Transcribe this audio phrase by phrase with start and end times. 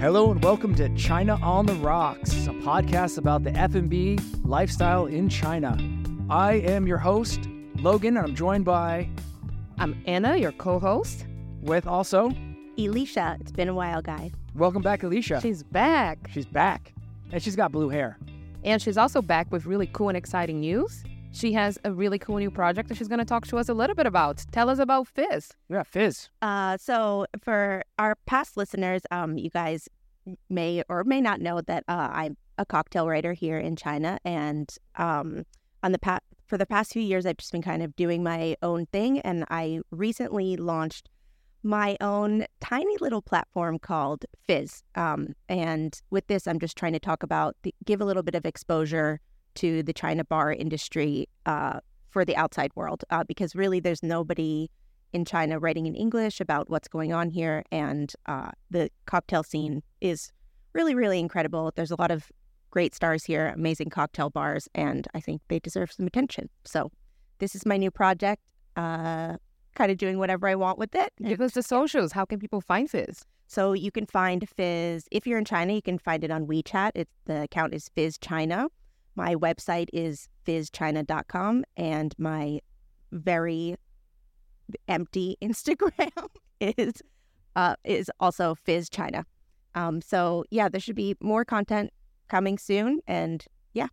[0.00, 5.28] Hello and welcome to China on the Rocks, a podcast about the F&B lifestyle in
[5.28, 5.76] China.
[6.30, 7.48] I am your host,
[7.80, 9.08] Logan, and I'm joined by
[9.76, 11.26] I'm Ana, your co-host.
[11.62, 12.30] with also
[12.78, 14.30] Elysia, it's been a while, guys.
[14.54, 15.42] welcome back Elysia.
[15.42, 16.28] She's back.
[16.32, 16.94] She's back.
[17.32, 18.18] And she's got blue hair.
[18.62, 21.02] And she's also back with really cool and exciting news.
[21.32, 23.74] She has a really cool new project that she's going to talk to us a
[23.74, 24.44] little bit about.
[24.50, 25.52] Tell us about Fizz.
[25.68, 26.30] Yeah, Fizz.
[26.42, 29.88] Uh, so for our past listeners, um, you guys
[30.50, 34.74] may or may not know that uh, I'm a cocktail writer here in China, and
[34.96, 35.44] um,
[35.82, 38.56] on the pa- for the past few years, I've just been kind of doing my
[38.62, 41.08] own thing, and I recently launched
[41.62, 44.82] my own tiny little platform called Fizz.
[44.94, 48.34] Um, and with this, I'm just trying to talk about the, give a little bit
[48.34, 49.20] of exposure
[49.58, 54.70] to the China bar industry uh, for the outside world, uh, because really, there's nobody
[55.12, 57.64] in China writing in English about what's going on here.
[57.70, 60.30] And uh, the cocktail scene is
[60.74, 61.72] really, really incredible.
[61.74, 62.30] There's a lot of
[62.70, 66.48] great stars here, amazing cocktail bars, and I think they deserve some attention.
[66.64, 66.90] So,
[67.38, 68.42] this is my new project.
[68.76, 69.36] Uh,
[69.74, 71.12] kind of doing whatever I want with it.
[71.22, 72.12] Give us the socials.
[72.12, 73.24] How can people find Fizz?
[73.46, 75.72] So you can find Fizz if you're in China.
[75.72, 76.92] You can find it on WeChat.
[76.94, 78.68] It's the account is Fizz China.
[79.18, 82.60] My website is fizzchina.com, and my
[83.10, 83.74] very
[84.86, 86.28] empty Instagram
[86.60, 87.02] is
[87.56, 89.26] uh, is also Fizz China.
[89.74, 91.90] Um, so yeah, there should be more content
[92.28, 93.88] coming soon, and yeah.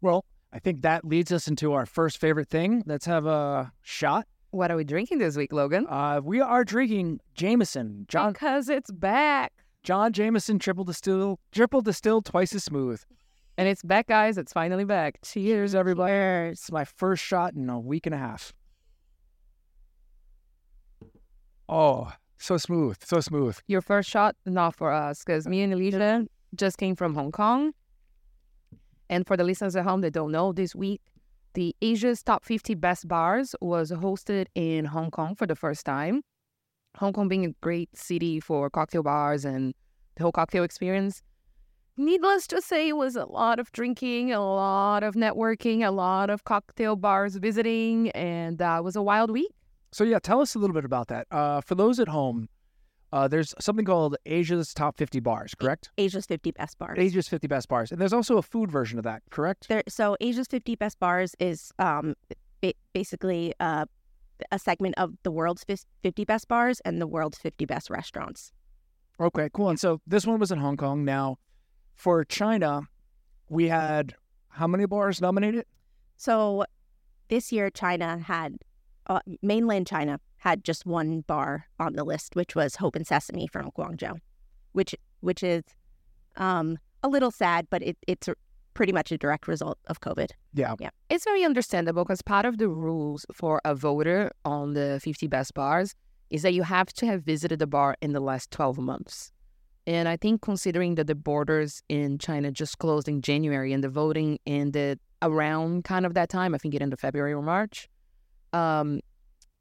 [0.00, 2.82] Well, I think that leads us into our first favorite thing.
[2.84, 4.26] Let's have a shot.
[4.50, 5.86] What are we drinking this week, Logan?
[5.88, 8.06] Uh, we are drinking Jameson.
[8.08, 9.52] John Because it's back.
[9.84, 13.00] John Jameson triple distilled, triple distilled, twice as smooth.
[13.56, 14.36] And it's back, guys.
[14.36, 15.18] It's finally back.
[15.22, 16.10] Cheers, everybody.
[16.10, 16.58] cheers.
[16.58, 18.52] It's my first shot in a week and a half.
[21.68, 23.56] Oh, so smooth, so smooth.
[23.68, 27.72] Your first shot, not for us, because me and Elysia just came from Hong Kong.
[29.08, 31.00] And for the listeners at home that don't know, this week,
[31.54, 36.22] the Asia's Top 50 Best Bars was hosted in Hong Kong for the first time.
[36.96, 39.74] Hong Kong being a great city for cocktail bars and
[40.16, 41.22] the whole cocktail experience.
[41.96, 46.28] Needless to say, it was a lot of drinking, a lot of networking, a lot
[46.28, 49.52] of cocktail bars visiting, and that was a wild week.
[49.92, 51.28] So yeah, tell us a little bit about that.
[51.30, 52.48] Uh, for those at home,
[53.12, 55.90] uh, there's something called Asia's Top 50 Bars, correct?
[55.96, 56.98] Asia's 50 best bars.
[56.98, 59.68] Asia's 50 Best Bars, and there's also a food version of that, correct?
[59.68, 62.16] There, so Asia's 50 best bars is um,
[62.60, 63.84] ba- basically uh,
[64.50, 65.64] a segment of the world's
[66.02, 68.52] 50 best bars and the world's 50 best restaurants.
[69.20, 69.68] Okay, cool.
[69.68, 71.04] And so this one was in Hong Kong.
[71.04, 71.36] Now,
[71.94, 72.82] for China,
[73.48, 74.14] we had
[74.48, 75.66] how many bars nominated?
[76.16, 76.64] So
[77.28, 78.58] this year, China had
[79.06, 83.46] uh, mainland China had just one bar on the list, which was Hope and Sesame
[83.46, 84.18] from Guangzhou,
[84.72, 85.62] which which is
[86.36, 88.28] um, a little sad, but it, it's
[88.74, 90.30] pretty much a direct result of COVID.
[90.52, 90.90] Yeah, Yeah.
[91.08, 95.54] It's very understandable because part of the rules for a voter on the 50 best
[95.54, 95.94] bars
[96.30, 99.30] is that you have to have visited the bar in the last 12 months.
[99.86, 103.88] And I think considering that the borders in China just closed in January and the
[103.90, 107.88] voting ended around kind of that time, I think it ended February or March.
[108.52, 109.00] Um,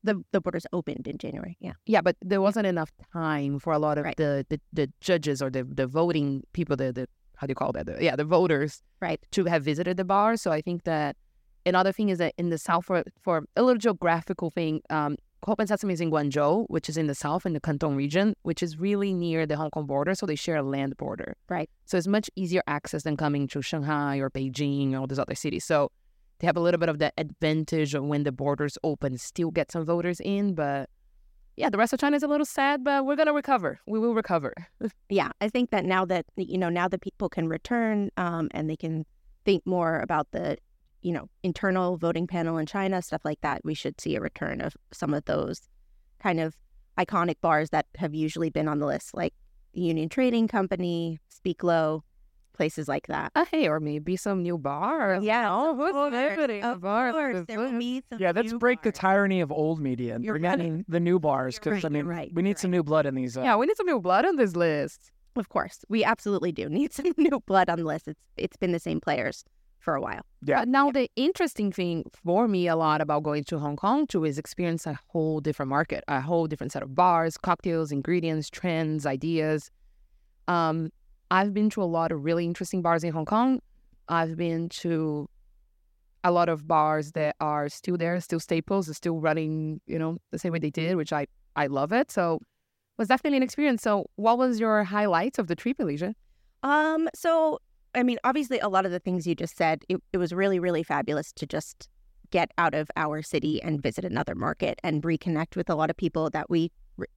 [0.05, 1.55] The the borders opened in January.
[1.61, 1.73] Yeah.
[1.85, 4.17] yeah, but there wasn't enough time for a lot of Right.
[4.17, 7.07] the, the, the judges or the, the voting people, the, the
[7.37, 7.85] how do you call that?
[7.85, 9.19] The, yeah, the voters Right.
[9.31, 10.35] to have visited the bar.
[10.37, 11.15] So I think that
[11.65, 15.59] another thing is that in the south, for, for a little geographical thing, um, Hope
[15.59, 18.79] and is in Guangzhou, which is in the south in the Canton region, which is
[18.79, 20.15] really near the Hong Kong border.
[20.15, 21.35] So they share a land border.
[21.49, 21.69] Right.
[21.85, 25.35] So it's much easier access than coming to Shanghai or Beijing or all these other
[25.35, 25.65] cities.
[25.65, 25.91] So
[26.39, 29.71] they have a little bit of that advantage of when the borders open, still get
[29.71, 30.55] some voters in.
[30.55, 30.89] But
[31.57, 33.79] yeah, the rest of China is a little sad, but we're gonna recover.
[33.85, 34.53] We will recover.
[35.09, 38.69] yeah, I think that now that you know now that people can return um, and
[38.69, 39.05] they can
[39.45, 40.57] think more about the
[41.03, 44.61] you know internal voting panel in China, stuff like that, we should see a return
[44.61, 45.61] of some of those
[46.19, 46.55] kind of
[46.97, 49.33] iconic bars that have usually been on the list, like
[49.73, 52.03] the Union Trading Company, Speak Low,
[52.53, 53.31] places like that.
[53.35, 55.19] Uh, hey, or maybe some new bar.
[55.21, 57.11] Yeah, oh, who's course, opening of bar?
[57.11, 60.23] course, there will be some Yeah, let's new break the tyranny of old media and
[60.23, 60.59] You're bring right.
[60.59, 62.77] in the new bars because right, I mean right, we need some right.
[62.77, 63.37] new blood in these.
[63.37, 65.11] Uh, Yeah, we need some new blood on this list.
[65.35, 68.07] Of course, we absolutely do need some new blood on the list.
[68.07, 69.43] It's it's been the same players
[69.83, 70.21] for a while.
[70.41, 70.59] Yeah.
[70.59, 74.23] But now the interesting thing for me a lot about going to Hong Kong too
[74.23, 79.05] is experience a whole different market, a whole different set of bars, cocktails, ingredients, trends,
[79.05, 79.69] ideas.
[80.47, 80.89] Um,
[81.29, 83.59] I've been to a lot of really interesting bars in Hong Kong.
[84.07, 85.29] I've been to
[86.23, 90.17] a lot of bars that are still there, still staples, are still running, you know,
[90.31, 92.09] the same way they did, which I I love it.
[92.09, 93.81] So it was definitely an experience.
[93.81, 96.13] So, what was your highlights of the trip, Elysia?
[96.61, 97.59] Um, so
[97.95, 100.59] I mean, obviously, a lot of the things you just said, it, it was really,
[100.59, 101.89] really fabulous to just
[102.31, 105.97] get out of our city and visit another market and reconnect with a lot of
[105.97, 106.71] people that we,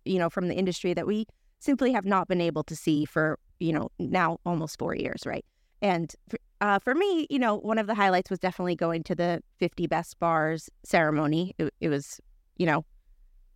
[0.05, 1.26] you know, from the industry that we
[1.58, 5.44] simply have not been able to see for, you know, now almost four years, right?
[5.81, 6.14] And
[6.61, 9.87] uh, for me, you know, one of the highlights was definitely going to the 50
[9.87, 11.55] Best Bars ceremony.
[11.58, 12.20] It, it was,
[12.56, 12.84] you know,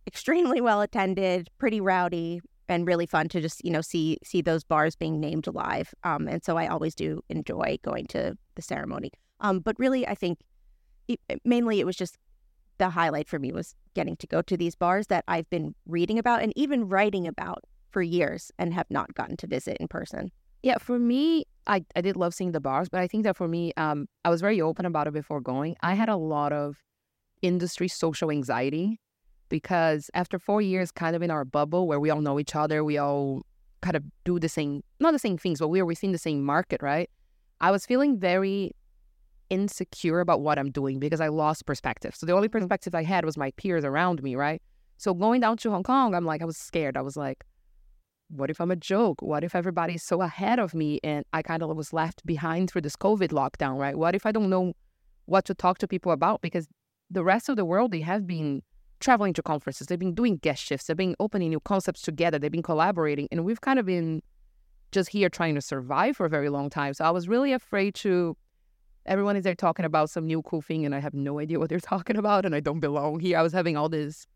[0.07, 2.41] extremely well attended, pretty rowdy,
[2.71, 5.93] and really fun to just you know see see those bars being named live.
[6.03, 9.11] Um, and so I always do enjoy going to the ceremony.
[9.41, 10.39] Um, but really, I think
[11.07, 12.17] it, mainly it was just
[12.77, 16.17] the highlight for me was getting to go to these bars that I've been reading
[16.17, 20.31] about and even writing about for years and have not gotten to visit in person.
[20.63, 23.47] Yeah, for me, I, I did love seeing the bars, but I think that for
[23.47, 25.75] me, um, I was very open about it before going.
[25.81, 26.77] I had a lot of
[27.41, 28.99] industry social anxiety
[29.51, 32.83] because after four years, kind of in our bubble where we all know each other,
[32.83, 33.43] we all
[33.81, 36.43] kind of do the same, not the same things, but we are within the same
[36.43, 37.09] market, right?
[37.59, 38.71] I was feeling very
[39.51, 42.15] insecure about what I'm doing because I lost perspective.
[42.15, 42.59] So the only mm-hmm.
[42.59, 44.61] perspective I had was my peers around me, right?
[44.97, 46.95] So going down to Hong Kong, I'm like, I was scared.
[46.95, 47.43] I was like,
[48.29, 49.21] what if I'm a joke?
[49.21, 52.81] What if everybody's so ahead of me and I kind of was left behind through
[52.81, 53.97] this COVID lockdown, right?
[53.97, 54.73] What if I don't know
[55.25, 56.41] what to talk to people about?
[56.41, 56.67] Because
[57.09, 58.61] the rest of the world, they have been
[59.01, 62.51] traveling to conferences, they've been doing guest shifts, they've been opening new concepts together, they've
[62.51, 64.21] been collaborating, and we've kind of been
[64.91, 66.93] just here trying to survive for a very long time.
[66.93, 68.37] So I was really afraid to.
[69.07, 71.69] Everyone is there talking about some new cool thing, and I have no idea what
[71.69, 73.37] they're talking about, and I don't belong here.
[73.37, 74.27] I was having all this,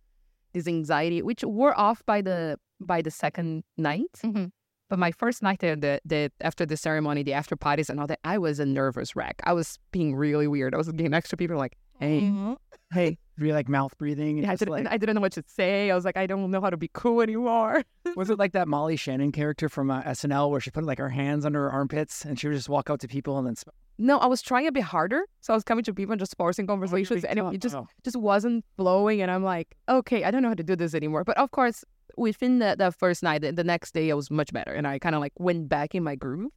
[0.53, 4.11] this anxiety, which wore off by the by the second night.
[4.23, 4.45] Mm-hmm.
[4.89, 8.07] But my first night there, the, the after the ceremony, the after parties and all
[8.07, 9.41] that, I was a nervous wreck.
[9.43, 10.75] I was being really weird.
[10.75, 12.53] I was getting extra people like, "Hey, mm-hmm.
[12.93, 14.37] hey, be like mouth breathing.
[14.37, 14.87] Yeah, I didn't, like...
[14.87, 15.91] I didn't know what to say.
[15.91, 17.83] I was like, I don't know how to be cool anymore.
[18.15, 21.09] was it like that Molly Shannon character from uh, SNL where she put like her
[21.09, 23.55] hands under her armpits and she would just walk out to people and then?
[23.97, 25.25] No, I was trying a bit harder.
[25.41, 27.75] So I was coming to people and just forcing conversations, oh, and it, it just
[27.75, 27.87] oh.
[28.03, 29.21] just wasn't flowing.
[29.21, 31.23] And I'm like, okay, I don't know how to do this anymore.
[31.23, 31.83] But of course,
[32.17, 34.99] within the, the first night, the, the next day, I was much better, and I
[34.99, 36.51] kind of like went back in my groove.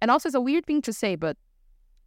[0.00, 1.36] And also, it's a weird thing to say, but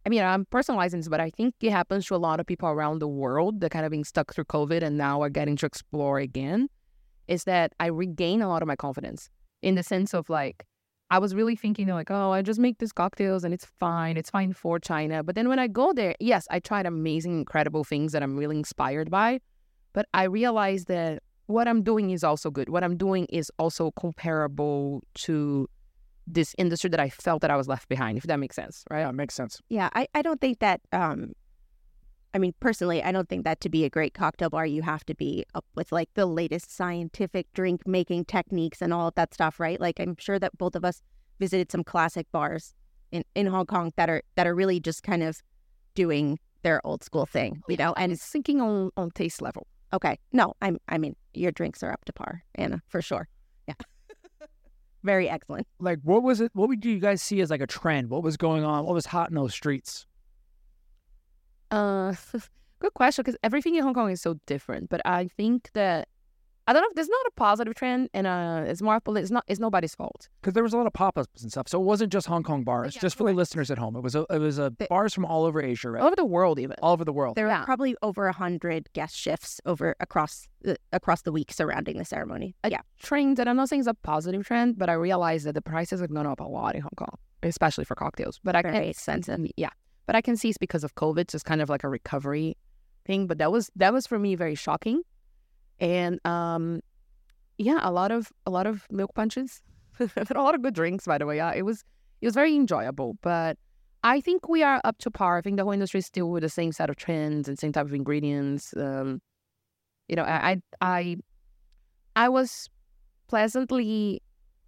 [0.04, 2.68] I mean, I'm personalizing this, but I think it happens to a lot of people
[2.68, 5.66] around the world that kind of being stuck through COVID and now are getting to
[5.66, 6.68] explore again.
[7.28, 9.30] Is that I regain a lot of my confidence
[9.62, 10.66] in the sense of like,
[11.10, 14.16] I was really thinking like, oh, I just make these cocktails and it's fine.
[14.16, 15.22] It's fine for China.
[15.22, 18.56] But then when I go there, yes, I tried amazing, incredible things that I'm really
[18.56, 19.40] inspired by.
[19.92, 22.68] But I realized that what I'm doing is also good.
[22.70, 25.68] What I'm doing is also comparable to
[26.26, 29.00] this industry that I felt that I was left behind, if that makes sense, right?
[29.00, 29.60] Yeah, it makes sense.
[29.68, 31.32] Yeah, I, I don't think that, um,
[32.34, 35.04] I mean, personally, I don't think that to be a great cocktail bar, you have
[35.06, 39.34] to be up with like the latest scientific drink making techniques and all of that
[39.34, 39.80] stuff, right?
[39.80, 41.02] Like, I'm sure that both of us
[41.38, 42.74] visited some classic bars
[43.10, 45.42] in, in Hong Kong that are that are really just kind of
[45.94, 49.66] doing their old school thing, you know, and it's sinking on on taste level.
[49.92, 53.28] Okay, no, I'm I mean your drinks are up to par, Ana, for sure.
[55.04, 55.66] Yeah very excellent.
[55.78, 56.50] Like, what was it?
[56.54, 58.10] What would you guys see as like a trend?
[58.10, 58.84] What was going on?
[58.84, 60.06] What was hot in those streets?
[61.70, 62.14] Uh,
[62.78, 63.22] good question.
[63.22, 64.88] Because everything in Hong Kong is so different.
[64.88, 66.08] But I think that
[66.66, 69.44] I don't know if there's not a positive trend, and uh, it's more it's not
[69.48, 70.28] it's nobody's fault.
[70.40, 72.44] Because there was a lot of pop ups and stuff, so it wasn't just Hong
[72.44, 72.94] Kong bars.
[72.94, 75.12] Yeah, just for the listeners at home, it was a, it was a the, bars
[75.12, 76.00] from all over Asia, right?
[76.00, 77.34] All over the world, even all over the world.
[77.34, 77.60] There yeah.
[77.60, 82.04] were probably over a hundred guest shifts over across the, across the week surrounding the
[82.04, 82.54] ceremony.
[82.62, 85.54] A yeah, trend that I'm not saying is a positive trend, but I realized that
[85.54, 88.38] the prices have gone up a lot in Hong Kong, especially for cocktails.
[88.44, 89.46] But I very can expensive.
[89.56, 89.70] Yeah,
[90.06, 92.56] but I can see it's because of COVID, just kind of like a recovery
[93.04, 93.26] thing.
[93.26, 95.02] But that was that was for me very shocking,
[95.82, 96.80] and um
[97.58, 99.60] yeah, a lot of a lot of milk punches,
[100.00, 101.04] a lot of good drinks.
[101.04, 101.84] By the way, yeah, it was
[102.22, 103.18] it was very enjoyable.
[103.20, 103.58] But
[104.02, 105.38] I think we are up to par.
[105.38, 107.72] I think the whole industry is still with the same set of trends and same
[107.72, 108.74] type of ingredients.
[108.76, 109.20] Um,
[110.08, 111.16] you know, I I
[112.16, 112.68] I was
[113.28, 114.22] pleasantly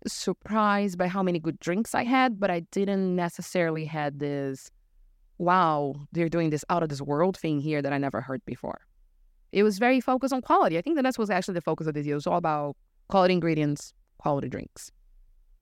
[0.07, 4.71] surprised by how many good drinks I had, but I didn't necessarily had this.
[5.39, 8.81] Wow, they're doing this out of this world thing here that I never heard before
[9.55, 10.77] it was very focused on quality.
[10.77, 12.15] I think that that was actually the focus of this year.
[12.15, 12.77] It was all about
[13.09, 14.91] quality ingredients, quality drinks.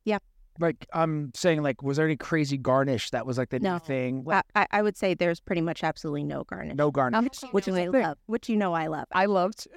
[0.04, 0.18] Yeah.
[0.58, 3.74] Like I'm saying, like, was there any crazy garnish that was like the no.
[3.74, 4.26] new thing?
[4.54, 6.76] I, I would say there's pretty much absolutely no garnish.
[6.76, 8.16] No garnish, which, which I love.
[8.26, 9.06] Which you know I love.
[9.12, 9.68] I loved.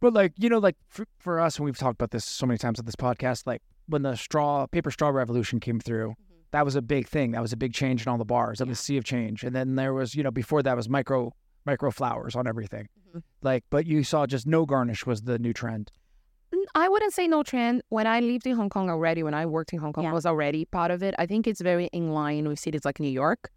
[0.00, 2.56] But like you know, like for, for, us, and we've talked about this so many
[2.56, 3.46] times on this podcast.
[3.46, 6.40] Like when the straw paper straw revolution came through, mm-hmm.
[6.52, 7.32] that was a big thing.
[7.32, 8.58] That was a big change in all the bars.
[8.58, 8.70] That yeah.
[8.70, 9.44] was a sea of change.
[9.44, 11.34] And then there was you know before that was micro
[11.66, 12.88] micro flowers on everything.
[13.08, 13.18] Mm-hmm.
[13.42, 15.90] Like, but you saw just no garnish was the new trend.
[16.74, 17.82] I wouldn't say no trend.
[17.88, 20.12] When I lived in Hong Kong already, when I worked in Hong Kong, Yeah.
[20.12, 21.14] was already part of it.
[21.18, 23.50] I think it's very in line with cities like New York,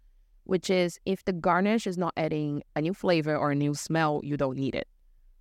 [0.44, 4.20] which is if the garnish is not adding a new flavor or a new smell,
[4.24, 4.88] you don't need it,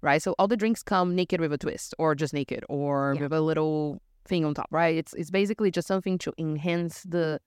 [0.01, 0.21] right?
[0.21, 3.23] So all the drinks come naked with a twist, or just naked, or Yeah.
[3.23, 4.95] with a little thing on top, right?
[4.95, 7.39] It's it's basically just something to enhance the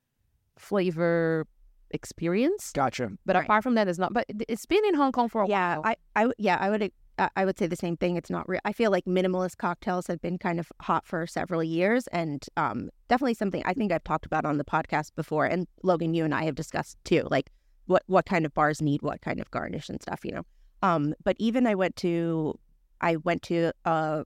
[0.59, 1.47] flavor
[1.91, 2.73] experience.
[2.73, 3.11] Gotcha.
[3.25, 3.45] But Right.
[3.45, 4.13] apart from that, it's not.
[4.13, 5.83] But it- it's been in Hong Kong for a yeah, while.
[5.87, 6.93] I, I, w- yeah, I would,
[7.35, 8.17] I would say the same thing.
[8.17, 8.61] It's not real.
[8.65, 12.91] I feel like minimalist cocktails have been kind of hot for several years, and um,
[13.09, 15.47] definitely something I think I've talked about on the podcast before.
[15.47, 17.51] And Logan, you and I have discussed too, like
[17.87, 20.43] what what kind of bars need what kind of garnish and stuff, you know.
[20.83, 22.59] Um, but even I went to,
[23.01, 24.25] I went to a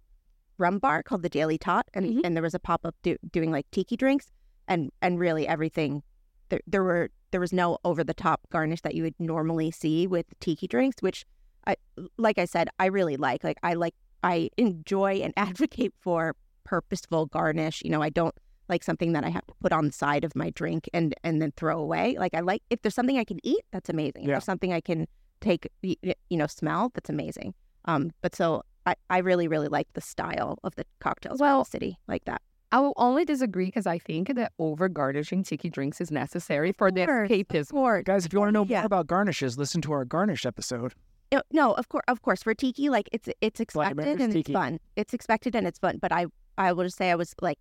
[0.59, 2.21] rum bar called the Daily Tot, and Mhm.
[2.25, 4.33] and there was a pop up do, doing like tiki drinks,
[4.67, 6.03] and and really everything.
[6.49, 10.07] There, there were there was no over the top garnish that you would normally see
[10.07, 11.25] with tiki drinks, which
[11.67, 11.77] I
[12.17, 13.45] like I said, I really like.
[13.45, 16.35] Like I like I enjoy and advocate for
[16.65, 17.83] purposeful garnish.
[17.85, 18.35] You know, I don't
[18.69, 21.41] like something that I have to put on the side of my drink and and
[21.43, 22.17] then throw away.
[22.19, 24.23] Like I like if there's something I can eat, that's amazing.
[24.23, 25.07] If there's something I can
[25.41, 27.55] take y- y- you know, smell, that's amazing.
[27.87, 31.65] Um but so I, I really, really like the style of the cocktails well, Well-
[31.65, 32.41] the city like that.
[32.73, 36.91] I will only disagree because I think that over garnishing tiki drinks is necessary for
[36.91, 37.73] the course, escapism.
[37.75, 38.81] Or Guys, if you want to know Yeah.
[38.81, 40.95] more about garnishes, listen to our garnish episode.
[41.33, 44.53] No, no, of course, of course, for tiki, like it's it's expected Vladimirs and tiki.
[44.53, 44.81] it's fun.
[44.97, 45.99] It's expected and it's fun.
[46.01, 46.27] But I
[46.59, 47.59] I will just say I was like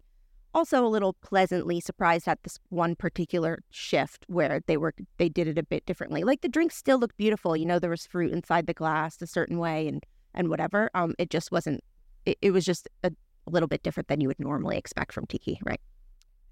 [0.55, 5.47] also a little pleasantly surprised at this one particular shift where they were they did
[5.47, 6.23] it a bit differently.
[6.23, 7.55] Like the drinks still looked beautiful.
[7.55, 10.89] You know, there was fruit inside the glass a certain way and and whatever.
[10.95, 11.83] Um, it just wasn't.
[12.25, 13.11] It, it was just a,
[13.49, 15.81] a little bit different than you would normally expect from tiki, right?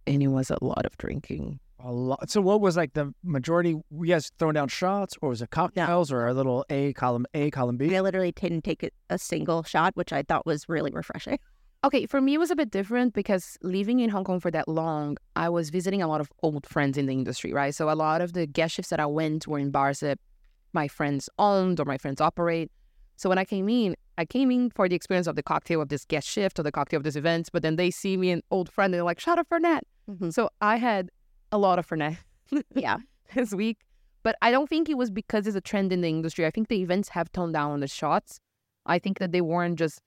[0.06, 1.60] And it was a lot of drinking.
[1.80, 2.30] A lot.
[2.32, 3.76] So, what was like the majority?
[3.92, 7.28] Were you guys throwing down shots, or was it cocktails, or a little A column
[7.36, 7.96] A column B?
[7.96, 11.40] I literally didn't take a, a single shot, which I thought was really refreshing.
[11.84, 14.68] Okay, for me, it was a bit different because living in Hong Kong for that
[14.68, 17.74] long, I was visiting a lot of old friends in the industry, right?
[17.74, 20.18] So a lot of the guest shifts that I went were in bars that
[20.74, 22.72] my friends owned or my friends operate.
[23.16, 25.90] So when I came in, I came in for the experience of the cocktail of
[25.90, 28.42] this guest shift or the cocktail of this event, but then they see me an
[28.52, 29.82] old friend and they're like, shout out Fernet.
[30.10, 30.34] Mhm.
[30.34, 31.10] So I had
[31.52, 32.18] a lot of Fernet
[32.76, 32.98] Yeah,
[33.36, 33.78] this week,
[34.24, 36.46] but I don't think it was because it's a trend in the industry.
[36.46, 38.40] I think the events have toned down on the shots.
[38.86, 40.00] I think that they weren't just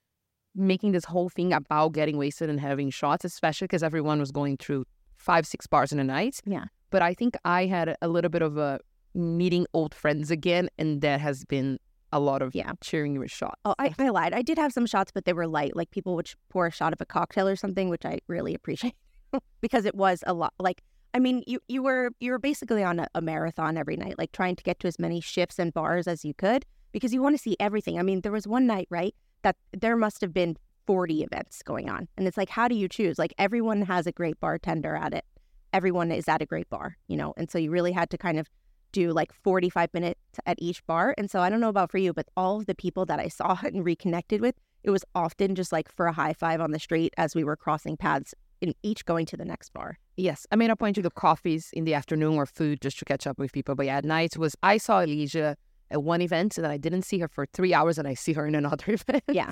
[0.54, 4.56] making this whole thing about getting wasted and having shots, especially because everyone was going
[4.56, 4.84] through
[5.16, 6.40] five, six bars in a night.
[6.44, 6.64] Yeah.
[6.90, 8.80] But I think I had a little bit of a
[9.14, 11.78] meeting old friends again, and that has been
[12.12, 12.72] a lot of Yeah.
[12.80, 13.60] cheering you with shots.
[13.64, 14.32] Oh, I, I lied.
[14.32, 15.76] I did have some shots, but they were light.
[15.76, 18.94] Like people would pour a shot of a cocktail or something, which I really appreciate
[19.60, 20.52] because it was a lot.
[20.58, 20.82] Like,
[21.14, 24.32] I mean, you you were you were basically on a, a marathon every night, like
[24.32, 27.36] trying to get to as many shifts and bars as you could because you want
[27.36, 27.98] to see everything.
[27.98, 31.90] I mean, there was one night, right, that there must have been forty events going
[31.90, 33.18] on, and it's like, how do you choose?
[33.18, 35.24] Like, everyone has a great bartender at it.
[35.72, 38.38] Everyone is at a great bar, you know, and so you really had to kind
[38.38, 38.48] of
[38.92, 41.14] do like 45 minutes at each bar.
[41.18, 43.28] And so I don't know about for you, but all of the people that I
[43.28, 46.78] saw and reconnected with, it was often just like for a high five on the
[46.78, 49.98] street as we were crossing paths in each going to the next bar.
[50.16, 53.04] Yes, I made a point to do coffees in the afternoon or food just to
[53.04, 53.74] catch up with people.
[53.74, 55.56] But yeah, at night was I saw Elysia
[55.90, 58.32] at one event and then I didn't see her for three hours and I see
[58.34, 59.24] her in another event.
[59.28, 59.50] Yeah.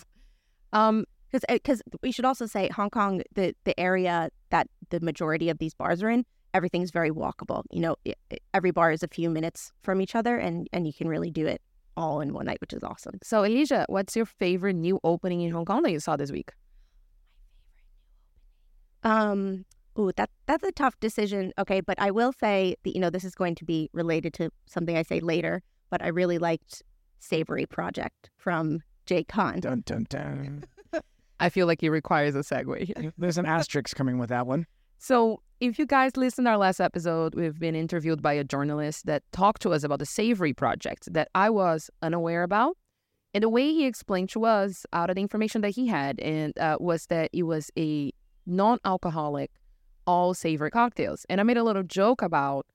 [0.72, 5.48] Um, Because because we should also say Hong Kong, the the area that the majority
[5.50, 6.24] of these bars are in,
[6.58, 7.62] everything's very walkable.
[7.70, 10.86] You know, i i- every bar is a few minutes from each other, and and
[10.88, 11.60] you can really do it
[11.96, 13.16] all in one night, which is awesome.
[13.30, 16.50] so Elysia, what's your favorite new opening in Hong Kong that you saw this week?
[19.02, 19.64] Um,
[19.98, 21.52] ooh, that that's a tough decision.
[21.58, 24.50] Okay, but I will say that you know this is going to be related to
[24.66, 25.62] something I say later.
[25.90, 26.82] But I really liked
[27.18, 29.60] Savory Project from Jay Khan.
[29.60, 30.64] Dun dun dun.
[31.40, 33.12] I feel like it requires a segue.
[33.16, 34.66] There's an asterisk coming with that one.
[34.98, 39.06] So, if you guys listened to our last episode, we've been interviewed by a journalist
[39.06, 42.76] that talked to us about the Savory project that I was unaware about.
[43.34, 46.56] And the way he explained to us, out of the information that he had, and
[46.58, 48.12] uh, was that it was a
[48.46, 49.50] non-alcoholic,
[50.06, 51.26] all savory cocktails.
[51.28, 52.66] And I made a little joke about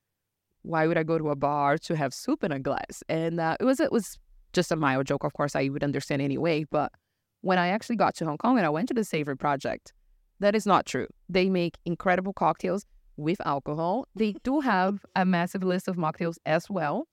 [0.62, 3.02] why would I go to a bar to have soup in a glass?
[3.08, 4.18] And uh, it was it was
[4.52, 5.24] just a mild joke.
[5.24, 6.64] Of course, I would understand anyway.
[6.70, 6.92] But
[7.40, 9.92] when I actually got to Hong Kong and I went to the Savory project,
[10.40, 11.06] that is not true.
[11.28, 12.86] They make incredible cocktails
[13.16, 14.06] with alcohol.
[14.14, 17.06] They do have a massive list of mocktails as well,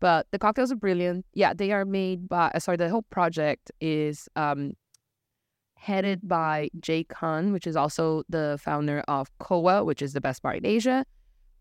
[0.00, 1.26] but the cocktails are brilliant.
[1.34, 4.72] Yeah, they are made by, uh, sorry, the whole project is um,
[5.74, 10.42] headed by Jay Khan, which is also the founder of COA, which is the best
[10.42, 11.04] bar in Asia.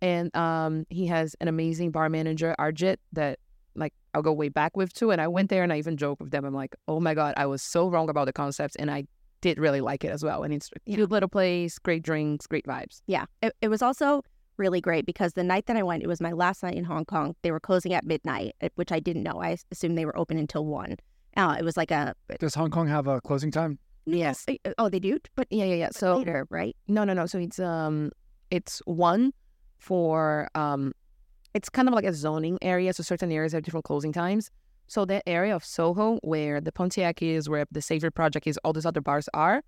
[0.02, 3.40] And um, he has an amazing bar manager, Arjit, that
[3.76, 5.12] like I'll go way back with too.
[5.12, 6.46] And I went there and I even joked with them.
[6.46, 9.06] I'm like, oh my God, I was so wrong about the concepts and I
[9.48, 10.44] did really like it as well.
[10.44, 13.02] And it's a cute little place, great drinks, great vibes.
[13.08, 13.26] Yeah.
[13.42, 14.24] It, it was also
[14.58, 17.06] really great because the night that I went, it was my last night in Hong
[17.06, 17.36] Kong.
[17.44, 19.42] They were closing at midnight, eh, which I didn't know.
[19.42, 20.98] I assumed they were open until one.
[21.38, 23.80] Uh, it was like a Does Hong Kong have a closing time?
[24.06, 24.44] Yes.
[24.48, 25.90] eh, oh they do, but Yeah, yeah, yeah.
[25.92, 26.76] So later, right?
[26.88, 27.26] no, no, no.
[27.26, 28.12] So it's um,
[28.52, 29.32] it's one
[29.78, 30.94] for um,
[31.54, 32.92] it's kind of like a zoning area.
[32.94, 34.50] So certain areas have different closing times.
[34.88, 38.74] So that area of Soho where the Pontiac is, where the Savory Project is, all
[38.74, 39.62] those other bars are,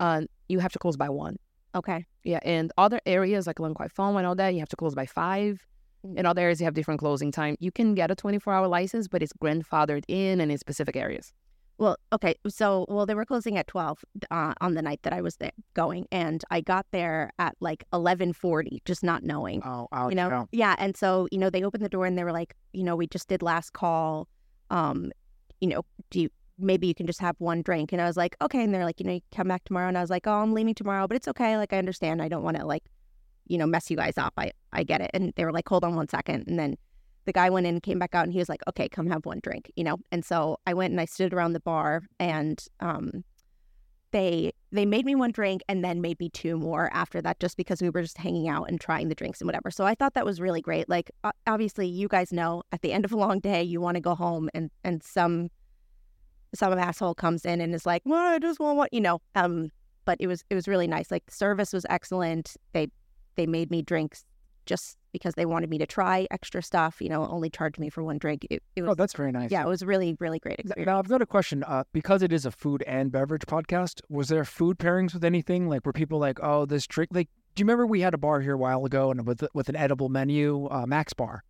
[0.00, 1.36] uh, you have to close by one.
[1.74, 2.04] Okay.
[2.24, 4.94] Yeah, and other areas like Lan Kwai Fong and all that, you have to close
[4.94, 5.60] by five.
[6.06, 6.18] Mm.
[6.18, 7.56] In other areas, you have different closing time.
[7.60, 11.32] You can get a 24 hour license, but it's grandfathered in and in specific areas.
[11.78, 12.34] Well, okay.
[12.48, 15.50] So, well, they were closing at twelve uh, on the night that I was there
[15.74, 19.62] going, and I got there at like eleven forty, just not knowing.
[19.64, 20.76] Oh, I'll you know, yeah.
[20.78, 23.06] And so, you know, they opened the door and they were like, you know, we
[23.06, 24.28] just did last call.
[24.72, 25.12] Um,
[25.60, 27.92] you know, do you maybe you can just have one drink?
[27.92, 28.64] And I was like, okay.
[28.64, 29.88] And they're like, you know, you come back tomorrow.
[29.88, 31.56] And I was like, oh, I'm leaving tomorrow, but it's okay.
[31.56, 32.20] Like, I understand.
[32.20, 32.84] I don't want to like,
[33.46, 34.32] you know, mess you guys up.
[34.36, 35.10] I I get it.
[35.14, 36.48] And they were like, hold on one second.
[36.48, 36.76] And then
[37.24, 39.40] the guy went in, came back out, and he was like, okay, come have one
[39.42, 39.98] drink, you know.
[40.10, 43.24] And so I went and I stood around the bar, and um,
[44.12, 47.56] they they made me one drink and then made me two more after that just
[47.56, 49.70] because we were just hanging out and trying the drinks and whatever.
[49.70, 50.88] So i thought that was really great.
[50.88, 51.10] Like
[51.46, 54.14] obviously you guys know at the end of a long day you want to go
[54.14, 55.50] home and and some
[56.54, 59.70] some asshole comes in and is like well i just want what you know um
[60.04, 61.10] but it was it was really nice.
[61.10, 62.56] Like service was excellent.
[62.72, 62.88] They
[63.36, 64.24] they made me drinks
[64.66, 68.02] just because they wanted me to try extra stuff you know only charged me for
[68.02, 69.50] one drink it, it was Oh, that's very nice.
[69.50, 71.62] yeah it was really really great experience Now I've got a question.
[71.64, 75.68] Uh, because it is a food and beverage podcast, was there food pairings with anything?
[75.68, 77.10] Like, were people like, "Oh, this drink"?
[77.12, 79.68] Like, do you remember we had a bar here a while ago and with with
[79.68, 81.44] an edible menu, uh, Max Bar?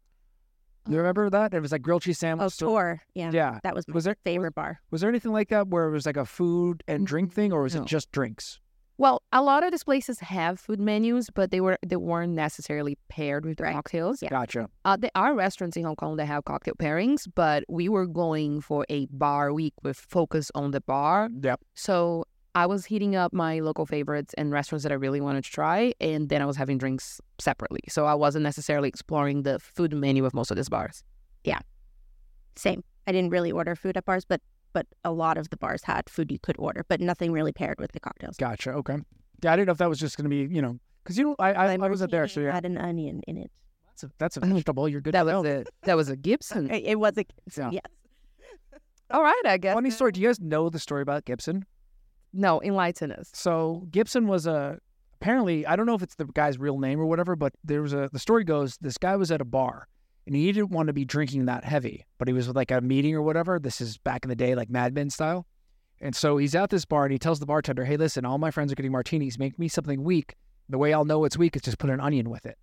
[0.89, 1.55] You remember that?
[1.55, 2.53] It was like grilled cheese oh sandwich.
[2.55, 3.61] so- tour yeah yeah.
[3.63, 6.07] that was my Was there favorite bar was there anything like that where it was
[6.07, 7.83] like a food and drink thing, or was No.
[7.83, 8.59] it just drinks?
[8.99, 12.97] Well, a lot of these places have food menus, but they were they weren't necessarily
[13.09, 13.73] paired with Right.
[13.75, 14.23] cocktails.
[14.23, 14.29] Yeah.
[14.29, 14.69] Gotcha.
[14.85, 18.61] Uh, there are restaurants in Hong Kong that have cocktail pairings, but we were going
[18.61, 21.31] for a bar week with focus on the bar.
[21.43, 21.61] Yep.
[21.75, 22.25] So
[22.55, 25.95] I was heating up my local favorites and restaurants that I really wanted to try,
[26.01, 27.81] and then I was having drinks separately.
[27.89, 31.03] So I wasn't necessarily exploring the food menu of most of these bars.
[31.45, 31.61] Yeah.
[32.57, 32.85] Same.
[33.07, 36.09] I didn't really order food at bars, but but a lot of the bars had
[36.09, 38.37] food you could order, but nothing really paired with the cocktails.
[38.37, 38.71] Gotcha.
[38.73, 38.97] Okay.
[39.43, 41.25] Yeah, I didn't know if that was just going to be, you know, because you
[41.25, 43.51] know, I I, I wasn't there, so yeah, Had an onion in it.
[43.89, 44.89] that's a, that's a vegetable.
[44.89, 45.15] You're good.
[45.15, 45.51] That to was know.
[45.61, 46.71] a that was a Gibson.
[46.71, 47.25] It, it was a
[47.57, 47.71] Yeah.
[47.73, 47.83] yes.
[49.11, 49.75] All right, I guess.
[49.75, 50.13] Funny story.
[50.13, 51.67] Do you guys know the story about Gibson?
[52.33, 53.31] No, enlighten us.
[53.35, 54.79] So Gibson was a
[55.21, 57.93] apparently I don't know if it's the guy's real name or whatever, but there was
[57.93, 59.87] a the story goes this guy was at a bar
[60.27, 62.81] and he didn't want to be drinking that heavy, but he was with like a
[62.81, 63.59] meeting or whatever.
[63.59, 65.47] This is back in the day, like Mad Men style.
[66.01, 68.51] And so he's at this bar and he tells the bartender, "Hey, listen, all my
[68.51, 69.39] friends are getting martinis.
[69.39, 70.35] Make me something weak.
[70.69, 72.57] The way I'll know it's weak is just put an onion with it.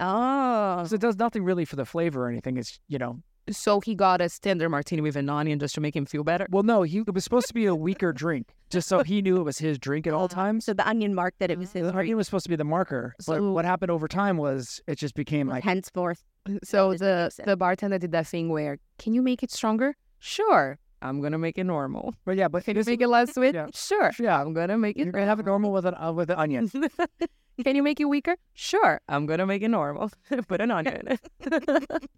[0.00, 2.56] Oh, So it does nothing really for the flavor or anything.
[2.58, 5.96] It's you know, So he got a standard martini with an onion just to make
[5.96, 6.46] him feel better.
[6.50, 9.38] well, no, he it was supposed to be a weaker drink, just so he knew
[9.38, 10.64] it was his drink at all uh, times.
[10.66, 12.64] so the onion marked that it was his The onion was supposed to be the
[12.64, 16.22] marker, but So- what happened over time was it just became like henceforth.
[16.64, 19.94] So the the bartender did that thing where, can you make it stronger?
[20.18, 22.14] Sure, I'm gonna make it normal.
[22.24, 23.54] But yeah, but Can you make it less sweet?
[23.54, 23.66] yeah.
[23.74, 25.00] Sure, yeah, I'm gonna make it.
[25.00, 25.12] you're it.
[25.12, 26.70] gonna have it normal with an uh, with an onion.
[27.64, 28.36] Can you make it weaker?
[28.54, 30.10] Sure, I'm gonna make it normal.
[30.48, 32.08] Put an onion in it.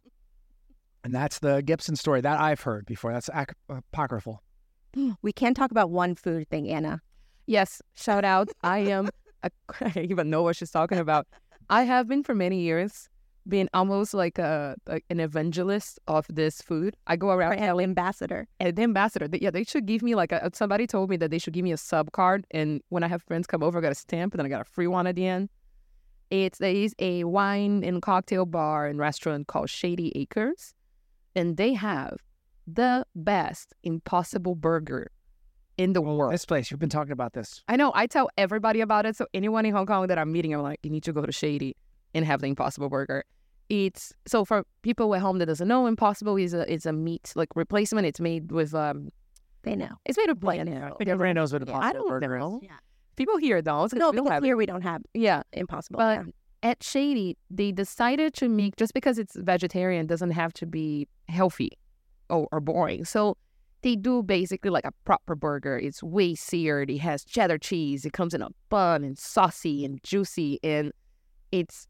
[1.04, 3.12] And that's the Gibson story that I've heard before.
[3.12, 4.42] That's ac- apocryphal.
[5.22, 7.00] We can talk about one food thing, Ana.
[7.46, 8.48] yes, shout out.
[8.62, 9.08] I am.
[9.44, 11.26] A, I even know what she's talking about.
[11.70, 13.08] I have been for many years
[13.48, 16.96] being almost like a like an evangelist of this food.
[17.06, 18.46] I go around Our telling ambassador.
[18.60, 20.50] And the ambassador, they, yeah, they should give me like a.
[20.52, 23.22] Somebody told me that they should give me a sub card, and when I have
[23.22, 25.16] friends come over, I got a stamp, and then I got a free one at
[25.16, 25.48] the end.
[26.30, 30.74] It's there is a wine and cocktail bar and restaurant called Shady Acres,
[31.34, 32.18] and they have
[32.66, 35.10] the best Impossible Burger
[35.78, 36.32] in the world.
[36.32, 37.62] This place, you've been talking about this.
[37.68, 37.92] I know.
[37.94, 39.16] I tell everybody about it.
[39.16, 41.32] So anyone in Hong Kong that I'm meeting, I'm like, you need to go to
[41.32, 41.76] Shady
[42.12, 43.24] and have the Impossible Burger.
[43.68, 47.32] It's so for people at home that doesn't know, Impossible is a is a meat
[47.36, 48.06] like replacement.
[48.06, 49.10] It's made with um,
[49.62, 49.90] They know.
[50.06, 50.68] it's made of bland.
[50.70, 52.40] Everybody knows what a Yeah, possible I don't burger is.
[52.40, 52.60] know.
[52.62, 52.70] Yeah.
[53.16, 53.92] People here don't.
[53.94, 54.46] No, we don't because have it.
[54.46, 55.98] here we don't have Yeah, impossible.
[55.98, 56.70] but yeah.
[56.70, 61.72] at Shady, they decided to make just because it's vegetarian doesn't have to be healthy
[62.30, 63.04] or, or boring.
[63.04, 63.36] So
[63.82, 65.76] they do basically like a proper burger.
[65.78, 66.90] It's way seared.
[66.90, 68.04] It has cheddar cheese.
[68.06, 70.92] It comes in a bun and saucy and juicy, and
[71.52, 71.86] it's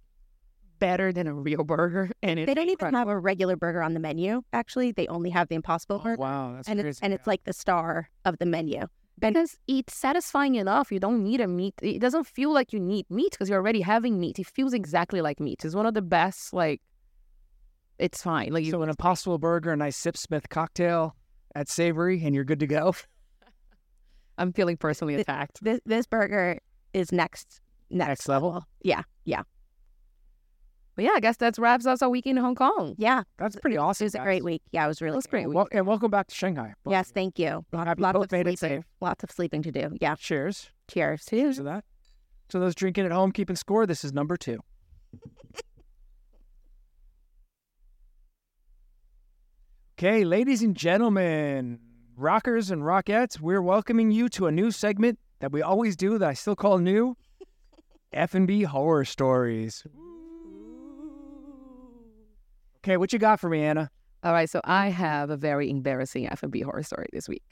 [0.78, 2.10] better than a real burger.
[2.22, 4.42] And it's They don't even have a regular burger on the menu.
[4.52, 6.88] Actually, they only have the impossible Oh, burger, wow, that's and crazy.
[6.90, 8.86] it's and it's like the star of the menu.
[9.20, 10.92] because it's satisfying enough.
[10.92, 11.74] You don't need a meat.
[11.82, 14.38] It doesn't feel like you need meat because you're already having meat.
[14.38, 15.64] It feels exactly like meat.
[15.64, 16.52] It's one of the best.
[16.52, 16.80] Like,
[17.98, 18.52] it's fine.
[18.52, 21.16] Like, you, So an Impossible Burger, a nice Sipsmith cocktail
[21.54, 22.94] at Savory, and you're good to go.
[24.38, 25.58] I'm feeling personally attacked.
[25.62, 26.58] This this burger
[26.94, 27.60] is next
[27.90, 28.62] next, Next level.
[28.82, 29.42] Yeah, yeah,
[30.98, 32.96] But yeah, I guess that wraps us our week in Hong Kong.
[32.98, 33.22] yeah.
[33.38, 34.06] That's pretty awesome.
[34.06, 34.06] It awesome.
[34.06, 34.62] was a great week.
[34.72, 35.44] Yeah, it was really That's great.
[35.44, 35.54] great.
[35.54, 36.74] Well, and welcome back to Shanghai.
[36.82, 37.64] Both Yes, thank you.
[37.72, 37.78] you.
[37.78, 38.78] Happy Lots both of made it sleeping.
[38.78, 38.84] safe.
[39.00, 39.96] Lots of sleeping to do.
[40.00, 40.16] Yeah.
[40.16, 41.58] Cheers Cheers.
[41.58, 41.84] to that.
[42.48, 43.86] So those drinking at home, keeping score.
[43.86, 44.58] This is number two.
[49.98, 51.80] Okay, ladies and gentlemen,
[52.16, 56.28] rockers and rockettes, we're welcoming you to a new segment that we always do that
[56.28, 57.16] I still call new.
[58.12, 59.84] F&B horror stories.
[62.88, 63.90] Okay, what you got for me, Ana?
[64.24, 67.42] All right, so I have a very embarrassing F&B horror story this week.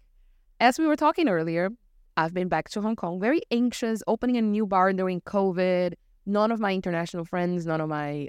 [0.60, 1.68] As we were talking earlier,
[2.16, 5.92] I've been back to Hong Kong, very anxious, opening a new bar during COVID.
[6.24, 8.28] None of my international friends, none of my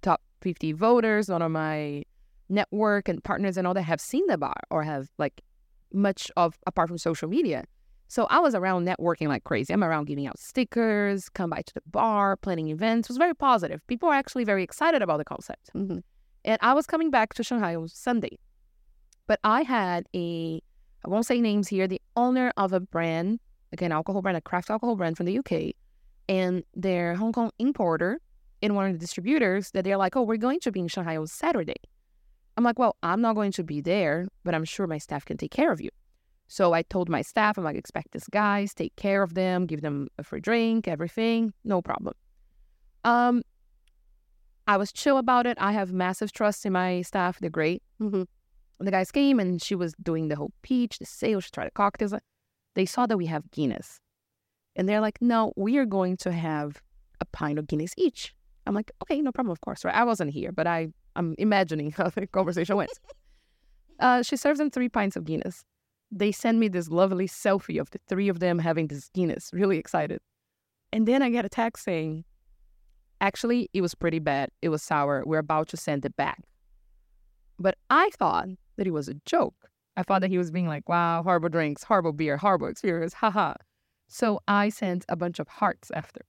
[0.00, 2.02] top 50 voters, none of my
[2.48, 5.42] network and partners and all that have seen the bar or have like
[5.92, 7.62] much of apart from social media.
[8.08, 9.72] So I was around networking like crazy.
[9.72, 13.08] I'm around giving out stickers, come by to the bar, planning events.
[13.08, 13.80] It was very positive.
[13.86, 15.70] People are actually very excited about the concept.
[15.72, 15.98] hmm
[16.44, 18.38] And I was coming back to Shanghai on Sunday.
[19.26, 20.60] But I had a,
[21.04, 23.40] I won't say names here, the owner of a brand,
[23.72, 25.74] again, alcohol brand, a craft alcohol brand from the UK,
[26.28, 28.20] and their Hong Kong importer
[28.60, 31.16] in one of the distributors that they're like, oh, we're going to be in Shanghai
[31.16, 31.80] on Saturday.
[32.56, 35.36] I'm like, well, I'm not going to be there, but I'm sure my staff can
[35.36, 35.90] take care of you.
[36.48, 39.80] So I told my staff, I'm like, expect this guys, take care of them, give
[39.80, 42.14] them a free drink, everything, no problem.
[43.04, 43.42] Um,
[44.66, 45.58] I was chill about it.
[45.60, 47.38] I have massive trust in my staff.
[47.40, 47.82] They're great.
[47.98, 48.22] hmm
[48.78, 51.72] The guys came and she was doing the whole peach, the sales, she tried the
[51.72, 52.14] cocktails.
[52.74, 53.98] They saw that we have Guinness.
[54.76, 56.80] And they're like, no, we are going to have
[57.20, 58.34] a pint of Guinness each.
[58.66, 59.84] I'm like, okay, no problem, of course.
[59.84, 59.94] Right?
[59.94, 62.90] I wasn't here, but I, I'm imagining how the conversation went.
[64.00, 65.64] uh, she serves them three pints of Guinness.
[66.10, 69.78] They send me this lovely selfie of the three of them having this Guinness, really
[69.78, 70.20] excited.
[70.92, 72.24] And then I get a text saying,
[73.22, 74.50] actually, it was pretty bad.
[74.60, 75.22] It was sour.
[75.24, 76.42] We're about to send it back.
[77.58, 79.54] But I thought that it was a joke.
[79.96, 83.54] I thought that he was being like, wow, horrible drinks, horrible beer, horrible experience, haha.
[84.08, 86.22] So I sent a bunch of hearts after.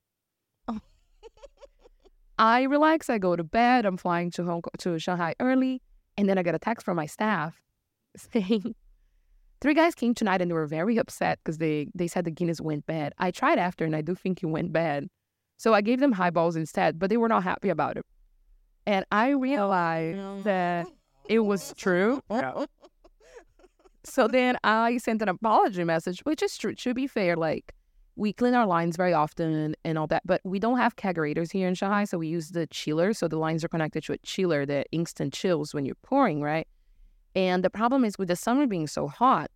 [0.68, 0.80] Oh.
[2.38, 5.82] I relax, I go to bed, I'm flying to Hong Kong, to Shanghai early,
[6.18, 7.60] and then I get a text from my staff
[8.34, 8.76] saying,
[9.62, 12.62] three guys came tonight and they were very upset because they, they said the Guinness
[12.62, 13.14] went bad.
[13.18, 15.08] I tried after and I do think it went bad.
[15.64, 18.06] So I gave them highballs instead, but they were not happy about it.
[18.86, 20.88] And I realized that
[21.30, 22.22] it was true.
[22.30, 22.66] Yeah.
[24.04, 26.76] So then I sent an apology message, which is true.
[26.76, 27.74] To be fair, like
[28.18, 31.70] we clean our lines very often and all that, but we don't have kegerators here
[31.70, 33.14] in Shanghai, so we use the chiller.
[33.14, 36.68] So the lines are connected to a chiller that instant chills when you're pouring, right?
[37.36, 39.50] And the problem is with the summer being so hot,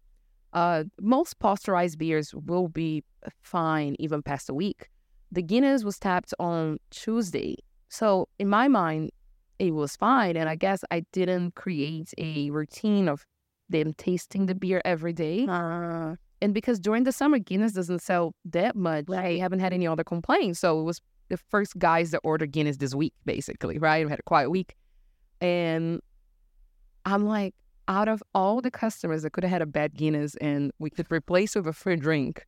[0.53, 3.03] uh, most pasteurized beers will be
[3.41, 4.87] fine even past a week.
[5.31, 7.57] The Guinness was tapped on Tuesday,
[7.89, 9.11] so in my mind,
[9.59, 10.37] it was fine.
[10.37, 13.25] And I guess I didn't create a routine of
[13.69, 15.45] them tasting the beer every day.
[15.47, 19.87] Uh, And because during the summer, Guinness doesn't sell that much, we haven't had any
[19.87, 20.59] other complaints.
[20.59, 24.05] So it was the first guys that ordered Guinness this week, basically, right?
[24.05, 24.75] We had a quiet week.
[25.41, 25.99] And
[27.05, 27.55] I'm like,
[27.87, 31.11] out of all the customers that could have had a bad Guinness and we could
[31.11, 32.45] replace with a free drink,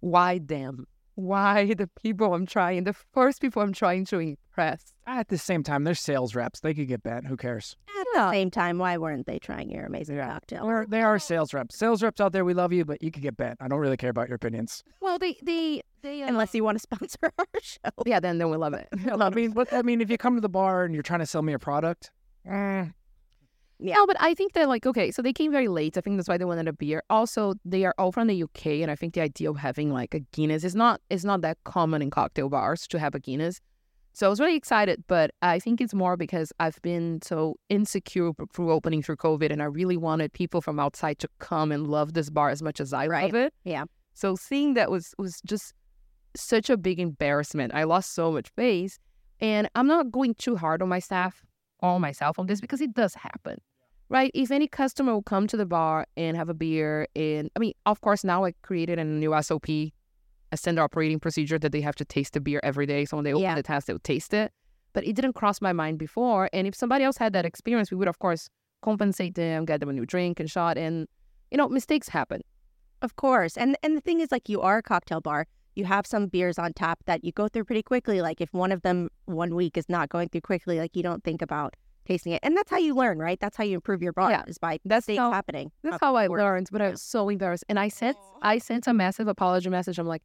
[0.00, 0.86] why them?
[1.16, 4.92] Why the people I'm trying, the first people I'm trying to impress?
[5.06, 6.60] At the same time, they're sales reps.
[6.60, 7.26] They could get bent.
[7.26, 7.76] Who cares?
[7.96, 10.32] at the same time, why weren't they trying your amazing Yeah.
[10.32, 10.66] cocktail?
[10.66, 11.76] They're, they are sales reps.
[11.78, 13.56] Sales reps out there, we love you, but you could get bent.
[13.60, 14.82] I don't really care about your opinions.
[15.00, 17.78] Well, they, they, they, uh, Unless you want to sponsor our show.
[18.04, 18.88] yeah, then, then we love it.
[19.20, 21.26] I mean, but I mean, if you come to the bar and you're trying to
[21.26, 22.10] sell me a product,
[22.48, 22.86] eh,
[23.80, 23.94] Yeah.
[23.94, 25.96] No, but I think they're like, okay, so they came very late.
[25.98, 27.02] I think that's why they wanted a beer.
[27.10, 30.14] Also, they are all from the UK, and I think the idea of having like
[30.14, 33.60] a Guinness is not is not that common in cocktail bars to have a Guinness.
[34.12, 38.30] So I was really excited, but I think it's more because I've been so insecure
[38.54, 42.12] through opening through COVID, and I really wanted people from outside to come and love
[42.14, 43.24] this bar as much as I Right.
[43.24, 43.54] love it.
[43.64, 43.86] Yeah.
[44.14, 45.74] So seeing that was was just
[46.36, 47.74] such a big embarrassment.
[47.74, 49.00] I lost so much face,
[49.40, 51.44] and I'm not going too hard on my staff,
[51.80, 53.58] on myself on this because it does happen,
[54.08, 54.30] right?
[54.34, 57.72] If any customer will come to the bar and have a beer, and I mean,
[57.86, 61.94] of course, now I created a new SOP, a standard operating procedure that they have
[61.96, 63.04] to taste the beer every day.
[63.04, 63.54] So when they open Yeah.
[63.54, 64.52] the test, they would taste it.
[64.92, 66.48] But it didn't cross my mind before.
[66.52, 68.48] And if somebody else had that experience, we would of course
[68.82, 71.08] compensate them, get them a new drink and shot, and
[71.50, 72.40] you know, mistakes happen.
[73.02, 73.56] Of course.
[73.56, 75.46] And and the thing is like you are a cocktail bar.
[75.74, 78.20] You have some beers on tap that you go through pretty quickly.
[78.22, 81.24] Like if one of them one week is not going through quickly, like you don't
[81.24, 81.74] think about
[82.06, 82.40] tasting it.
[82.42, 83.40] And that's how you learn, right?
[83.40, 84.42] That's how you improve your bar Yeah.
[84.46, 85.72] is by That's things how- happening.
[85.82, 87.64] That's how I learned, but I was so embarrassed.
[87.68, 89.98] And I sent I sent a massive apology message.
[89.98, 90.22] I'm like,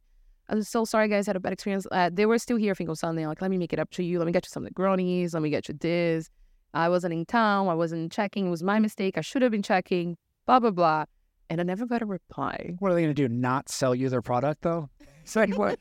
[0.48, 1.26] I'm so sorry, guys.
[1.26, 1.86] Had a bad experience.
[1.90, 3.26] Uh, they were still here, I think, on Sunday.
[3.26, 4.18] Like, let me make it up to you.
[4.18, 5.32] Let me get you some Negronis.
[5.32, 6.28] Let me get you this.
[6.74, 7.68] I wasn't in town.
[7.68, 8.46] I wasn't checking.
[8.48, 9.16] It was my mistake.
[9.16, 10.16] I should have been checking.
[10.46, 11.04] Blah blah blah.
[11.48, 12.74] And I never got a reply.
[12.78, 13.32] What are they going to do?
[13.32, 14.88] Not sell you their product though?
[15.24, 15.78] It's like what?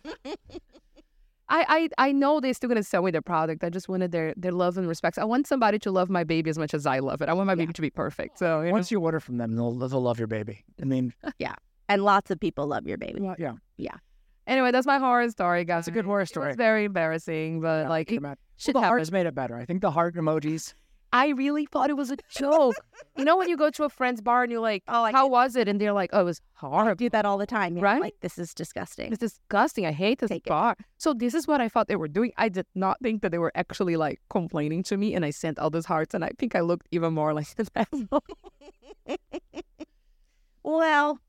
[1.52, 3.63] I, I I know they're still gonna sell me their product.
[3.63, 5.17] I just wanted their their love and respect.
[5.17, 7.30] I want somebody to love my baby as much as I love it.
[7.30, 8.38] I want my baby to be perfect.
[8.38, 8.73] So you know.
[8.73, 10.63] Once you order from them, they'll they'll love your baby.
[10.80, 11.56] I mean, yeah,
[11.88, 13.19] And lots of people love your baby.
[13.21, 13.97] well, yeah,
[14.45, 15.80] anyway, that's my horror story, guys.
[15.80, 16.49] it's a good horror story.
[16.49, 18.38] was very embarrassing, but Yeah, like I can it, imagine.
[18.58, 18.99] shit Well, the happened.
[18.99, 19.56] hearts made it better.
[19.56, 20.75] I think the heart emojis.
[21.12, 22.76] I really thought it was a joke.
[23.17, 25.28] you know when you go to a friend's bar and you're like, Oh, I "How
[25.28, 27.76] was it?" and they're like, "Oh, it was I horrible." do that all the time.
[27.78, 27.84] Yeah.
[27.84, 28.02] Right?
[28.02, 29.12] Like this is disgusting.
[29.12, 29.86] It's disgusting.
[29.88, 30.50] I hate this Take it.
[30.50, 30.76] bar.
[30.98, 32.32] So this is what I thought they were doing.
[32.38, 35.58] I did not think that they were actually like complaining to me, and I sent
[35.60, 38.24] all those hearts, and I think I looked even more like an asshole.
[40.63, 41.19] Well,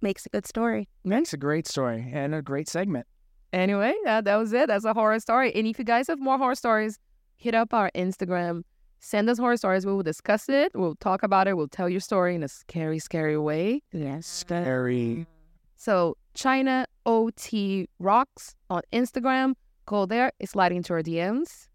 [0.00, 0.88] makes a good story.
[1.04, 3.06] Makes a great story and a great segment.
[3.52, 4.66] Anyway, that, that was it.
[4.66, 5.54] That's a horror story.
[5.54, 6.98] And if you guys have more horror stories,
[7.36, 8.62] hit up our Instagram.
[9.04, 9.84] Send us horror stories.
[9.84, 10.70] We will discuss it.
[10.76, 11.56] We'll talk about it.
[11.56, 13.82] We'll tell your story in a scary, scary way.
[13.90, 14.24] Yes.
[14.24, 14.62] Mm.
[14.62, 15.26] Scary.
[15.74, 19.54] So China OT Rocks on Instagram.
[19.86, 20.30] Go there.
[20.38, 21.66] It's sliding into our DMs.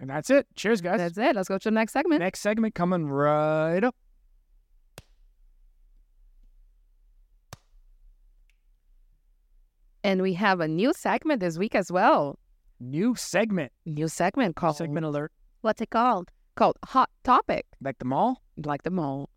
[0.00, 0.46] And that's it.
[0.56, 0.96] Cheers, guys.
[0.96, 1.36] That's it.
[1.36, 2.20] Let's go to the next segment.
[2.20, 3.94] Next segment coming right up.
[10.02, 12.38] And we have a new segment this week as well.
[12.80, 13.72] New segment.
[13.84, 15.30] New segment called Segment alert.
[15.62, 16.32] What's it called?
[16.56, 17.66] called Hot Topic.
[17.80, 18.42] Like the mall.
[18.56, 19.30] like them all.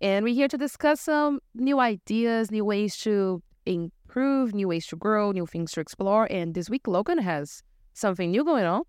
[0.00, 4.96] And we're here to discuss some new ideas, new ways to improve, new ways to
[4.96, 6.26] grow, new things to explore.
[6.30, 7.62] And this week, Logan has
[7.94, 8.82] something new going on.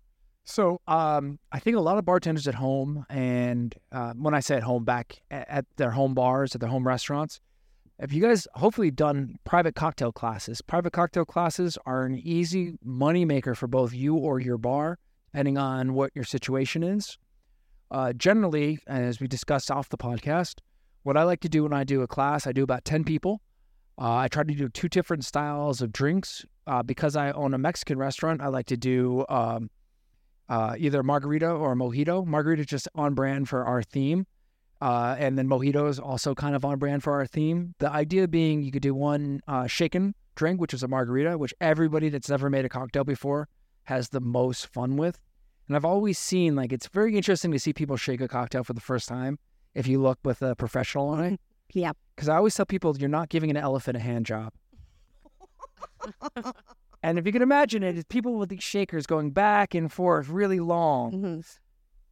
[0.44, 4.56] So, um, I think a lot of bartenders at home, and uh, when I say
[4.56, 7.40] at home, back at, at their home bars, at their home restaurants,
[8.00, 13.56] if you guys hopefully done private cocktail classes, private cocktail classes are an easy moneymaker
[13.56, 14.98] for both you or your bar,
[15.32, 17.16] depending on what your situation is.
[17.90, 20.56] Uh, generally, as we discussed off the podcast,
[21.02, 23.40] what I like to do when I do a class, I do about 10 people.
[24.00, 26.44] Uh, I try to do two different styles of drinks.
[26.66, 29.70] Uh, because I own a Mexican restaurant, I like to do um,
[30.48, 32.24] uh, either margarita or mojito.
[32.24, 34.26] Margarita is just on brand for our theme.
[34.80, 37.74] Uh, and then mojito is also kind of on brand for our theme.
[37.78, 41.52] The idea being you could do one uh, shaken drink, which is a margarita, which
[41.60, 43.48] everybody that's never made a cocktail before
[43.84, 45.18] has the most fun with.
[45.68, 48.72] And I've always seen like it's very interesting to see people shake a cocktail for
[48.72, 49.38] the first time
[49.74, 51.40] if you look with a professional on it.
[51.72, 51.92] Yeah.
[52.16, 54.52] Because I always tell people you're not giving an elephant a hand job.
[57.02, 60.28] and if you can imagine it, it's people with these shakers going back and forth
[60.28, 61.12] really long.
[61.12, 61.40] hmm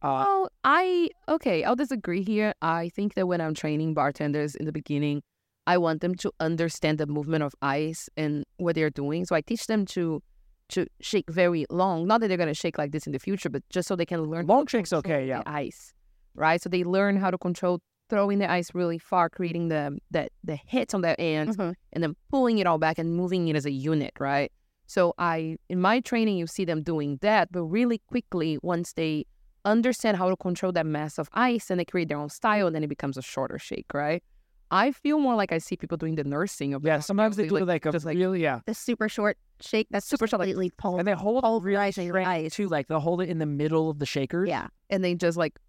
[0.01, 1.63] Uh, Oh, I okay.
[1.65, 2.53] I'll disagree here.
[2.61, 5.21] I think that when I'm training bartenders in the beginning,
[5.67, 9.25] I want them to understand the movement of ice and what they're doing.
[9.25, 10.23] So I teach them to
[10.69, 12.07] to shake very long.
[12.07, 14.23] Not that they're gonna shake like this in the future, but just so they can
[14.23, 14.47] learn.
[14.47, 15.39] Long shake's okay, yeah.
[15.43, 15.93] the ice,
[16.35, 16.61] right?
[16.61, 20.55] So they learn how to control throwing the ice really far, creating the the the
[20.55, 21.73] hits on their ends, Mhm.
[21.93, 24.51] and then pulling it all back and moving it as a unit, right?
[24.87, 29.25] So I in my training you see them doing that, but really quickly once they
[29.65, 32.75] understand how to control that mass of ice and they create their own style and
[32.75, 34.23] then it becomes a shorter shake, right?
[34.71, 37.59] I feel more like I see people doing the nursing of yeah, sometimes they do
[37.65, 38.61] like a just like really, yeah.
[38.65, 42.05] The super short shake that's Super super short, like- completely pul- And they hold pulverizing
[42.07, 42.53] your strength ice.
[42.55, 44.47] too, like they'll hold it in the middle of the shakers.
[44.49, 44.67] Yeah.
[44.89, 45.59] and they just like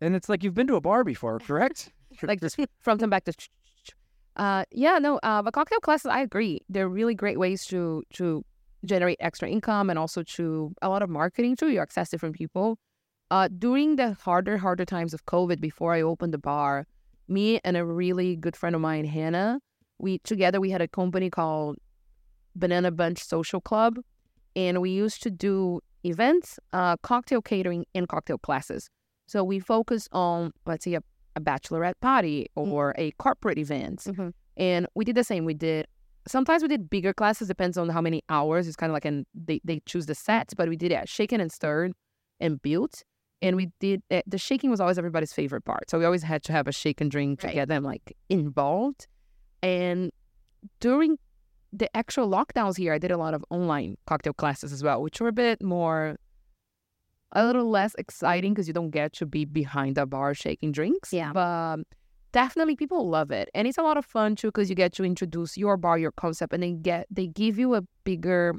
[0.00, 1.90] And it's like you've been to a bar before, correct?
[2.22, 3.32] like just front and back to
[4.36, 8.44] uh yeah no uh the cocktail classes i agree they're really great ways to to
[8.84, 12.78] generate extra income and also to a lot of marketing too you access different people
[13.30, 16.86] uh during the harder harder times of covid before i opened the bar
[17.28, 19.58] me and a really good friend of mine hannah
[19.98, 21.76] we together we had a company called
[22.58, 23.98] banana bunch social club
[24.56, 28.88] and we used to do events uh cocktail catering and cocktail classes
[29.26, 31.02] so we focus on let's say a
[31.36, 34.00] a bachelorette party or a corporate event.
[34.00, 34.32] Mhm.
[34.56, 35.44] And we did the same.
[35.44, 35.86] We did
[36.26, 38.66] sometimes we did bigger classes, depends on how many hours.
[38.66, 41.40] It's kind of like an they, they choose the sets, but we did it shaken
[41.40, 41.92] and stirred
[42.40, 43.04] and built.
[43.40, 45.88] And we did uh, the shaking was always everybody's favorite part.
[45.90, 47.54] So we always had to have a shake and drink to Right.
[47.54, 49.06] get them like involved.
[49.62, 50.10] And
[50.80, 51.18] during
[51.72, 55.20] the actual lockdowns here, I did a lot of online cocktail classes as well, which
[55.20, 56.16] were a bit more
[57.32, 61.12] a little less exciting because you don't get to be behind a bar shaking drinks.
[61.12, 61.32] Yeah.
[61.32, 61.80] But
[62.32, 65.04] definitely people love it, and it's a lot of fun too because you get to
[65.04, 68.54] introduce your bar, your concept, and they get they give you a bigger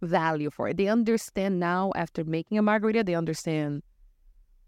[0.00, 0.76] value for it.
[0.76, 3.82] They understand now after making a margarita, they understand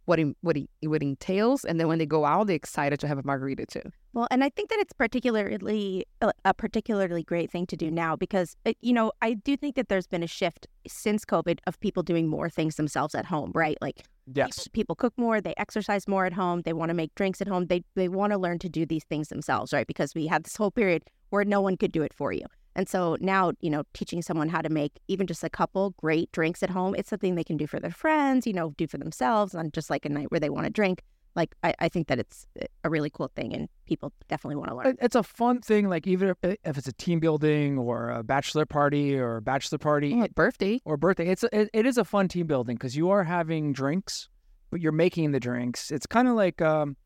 [0.07, 2.99] what it, what it, what it entails, and then when they go out, they're excited
[3.01, 3.83] to have a margarita too.
[4.12, 8.16] Well, and I think that it's particularly a, a particularly great thing to do now
[8.16, 11.79] because it, you know I do think that there's been a shift since COVID of
[11.81, 13.77] people doing more things themselves at home, right?
[13.83, 14.57] Like Yes.
[14.57, 17.49] people, people cook more, they exercise more at home, they want to make drinks at
[17.49, 19.87] home, they they want to learn to do these things themselves, right?
[19.87, 22.47] Because we had this whole period where no one could do it for you.
[22.76, 26.30] And so now, you know, teaching someone how to make even just a couple great
[26.30, 28.98] drinks at home, it's something they can do for their friends, you know, do for
[28.98, 31.02] themselves on just like a night where they want to drink.
[31.34, 32.46] Like, I, I think that it's
[32.84, 34.96] a really cool thing and people definitely want to learn.
[35.00, 38.66] It's a fun thing, like even if, if it's a team building or a bachelor
[38.66, 40.80] party or a bachelor party Oh, birthday.
[40.84, 41.28] or birthday.
[41.28, 44.28] It's a, it, it is a fun team building because you are having drinks,
[44.70, 45.90] but you're making the drinks.
[45.90, 46.96] It's kind of like um,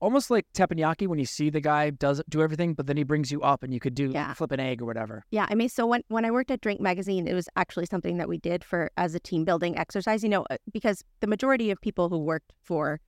[0.00, 3.30] almost like teppanyaki when you see the guy does do everything, but then he brings
[3.30, 4.34] you up and you could do Yeah.
[4.34, 5.24] flip an egg or whatever.
[5.30, 8.16] Yeah, I mean, so when when I worked at Drink Magazine, it was actually something
[8.18, 10.22] that we did for as a team building exercise.
[10.22, 13.00] You know, uh, because the majority of people who worked for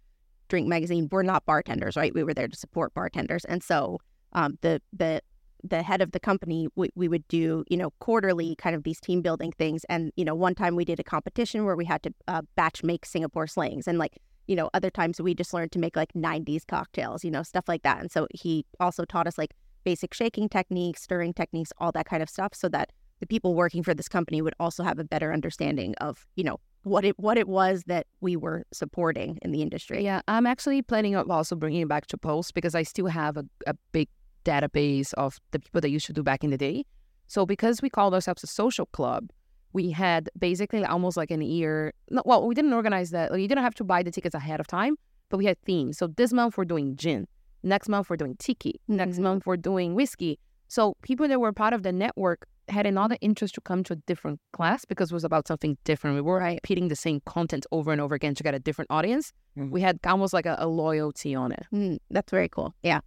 [0.49, 2.15] Drink Magazine were not bartenders, right?
[2.15, 3.99] We were there to support bartenders, and so
[4.33, 5.21] um, the the
[5.65, 9.01] the head of the company, we, we would do you know quarterly kind of these
[9.01, 12.03] team building things, and you know one time we did a competition where we had
[12.05, 14.17] to uh, batch make Singapore slings, and like
[14.49, 17.69] you know other times we just learned to make like 90s cocktails, you know stuff
[17.69, 21.93] like that, and so he also taught us like basic shaking techniques, stirring techniques, all
[21.93, 24.99] that kind of stuff, so that the people working for this company would also have
[24.99, 29.39] a better understanding of, you know, what it what it was that we were supporting
[29.43, 30.05] in the industry.
[30.05, 33.37] Yeah, I'm actually planning on also bringing it back to Post because I still have
[33.37, 34.09] a, a big
[34.45, 36.85] database of the people that used to do back in the day.
[37.27, 39.31] So because we called ourselves a social club,
[39.73, 41.93] we had basically almost like an year.
[42.11, 43.31] No, well, we didn't organize that.
[43.31, 44.97] Like, you didn't have to buy the tickets ahead of time,
[45.29, 45.99] but we had themes.
[45.99, 47.27] So this month we're doing gin.
[47.63, 48.81] Next month we're doing tiki.
[48.89, 49.23] Next Mhm.
[49.23, 50.39] month we're doing whiskey.
[50.69, 53.97] So people that were part of the network had another interest to come to a
[53.97, 56.17] different class because it was about something different.
[56.17, 59.33] We were repeating the same content over and over again to get a different audience.
[59.57, 59.71] Mhm.
[59.71, 61.65] We had almost like a, a loyalty on it.
[61.73, 62.75] Mm, that's very cool.
[62.83, 63.01] Yeah,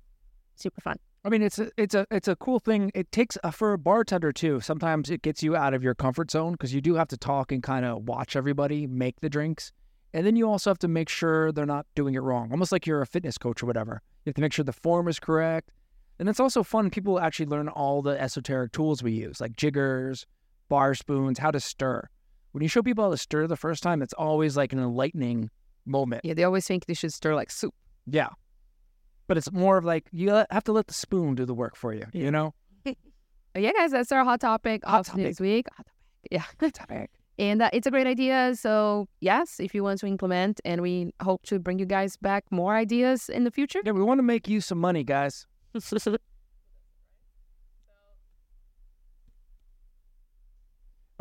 [0.56, 0.98] super fun.
[1.24, 2.92] I mean, it's a it's a it's a cool thing.
[2.96, 4.60] It takes uh, for a bartender too.
[4.60, 7.52] Sometimes it gets you out of your comfort zone because you do have to talk
[7.52, 9.72] and kind of watch everybody make the drinks,
[10.14, 12.52] and then you also have to make sure they're not doing it wrong.
[12.52, 14.02] Almost like you're a fitness coach or whatever.
[14.26, 15.70] You have to make sure the form is correct,
[16.18, 16.90] and it's also fun.
[16.90, 20.26] People actually learn all the esoteric tools we use, like jiggers,
[20.70, 22.10] bar spoons, how to stir.
[22.54, 25.52] When you show people how to stir the first time, it's always like an enlightening
[25.86, 26.26] moment.
[26.26, 27.76] Yeah, they always think they should stir like soup.
[28.08, 28.30] Yeah.
[29.32, 31.94] But it's more of like you have to let the spoon do the work for
[31.94, 32.54] you, you know?
[33.56, 35.68] Yeah, guys, that's our hot topic Hot of this week.
[35.78, 36.30] Hot topic.
[36.30, 36.44] Yeah.
[36.60, 37.10] Hot Topic.
[37.40, 38.54] And uh, it's a great idea.
[38.56, 42.44] So, yes, if you want to implement, and we hope to bring you guys back
[42.52, 43.80] more ideas in the future.
[43.86, 45.48] Yeah, we want to make you some money, guys.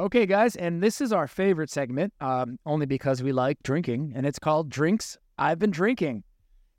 [0.01, 4.27] Okay, guys, and this is our favorite segment, um, only because we like drinking, and
[4.27, 6.25] it's called Drinks I've Been Drinking.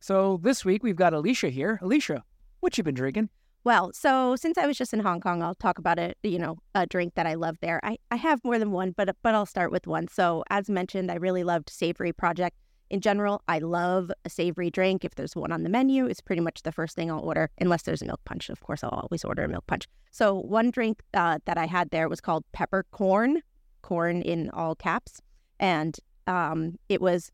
[0.01, 1.79] So this week we've got Elysia here.
[1.81, 2.23] Elysia,
[2.59, 3.29] what you been drinking?
[3.63, 6.17] Well, so since I was just in Hong Kong, I'll talk about it.
[6.23, 7.79] You know, a drink that I love there.
[7.83, 10.07] I, I have more than one, but but I'll start with one.
[10.07, 12.57] So as mentioned, I really loved Savory Project.
[12.89, 15.05] In general, I love a savory drink.
[15.05, 17.83] If there's one on the menu, it's pretty much the first thing I'll order, unless
[17.83, 18.49] there's a milk punch.
[18.49, 19.87] Of course, I'll always order a milk punch.
[20.09, 23.43] So one drink uh, that I had there was called peppercorn,
[23.83, 25.21] corn in all caps,
[25.59, 27.31] and um, it was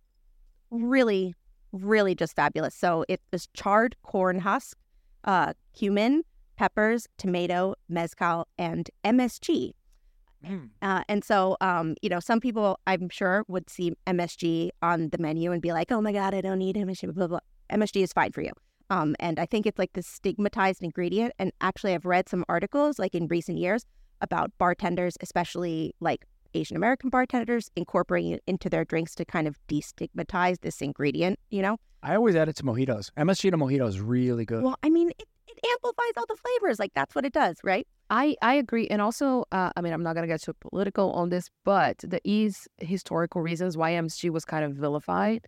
[0.69, 1.33] really,
[1.71, 2.75] really just fabulous.
[2.75, 4.77] So it was charred corn husk,
[5.23, 6.23] uh, cumin,
[6.55, 9.73] peppers, tomato, mezcal, and MSG.
[10.81, 15.17] Uh, and so, um, you know, some people I'm sure would see MSG on the
[15.17, 17.39] menu and be like, "Oh my God, I don't need MSG." Blah blah.
[17.71, 18.51] MSG is fine for you.
[18.89, 21.33] Um, and I think it's like this stigmatized ingredient.
[21.39, 23.85] And actually, I've read some articles like in recent years
[24.21, 29.57] about bartenders, especially like Asian American bartenders, incorporating it into their drinks to kind of
[29.67, 31.39] destigmatize this ingredient.
[31.49, 33.11] You know, I always add it to mojitos.
[33.17, 34.63] MSG to mojito is really good.
[34.63, 36.79] well, I mean, it, it amplifies all the flavors.
[36.79, 37.87] Like that's what it does, right?
[38.09, 38.87] I, I agree.
[38.87, 41.97] And also, uh, I mean, I'm not going to get too political on this, but
[41.99, 45.47] the there is historical reasons why MSG was kind of vilified.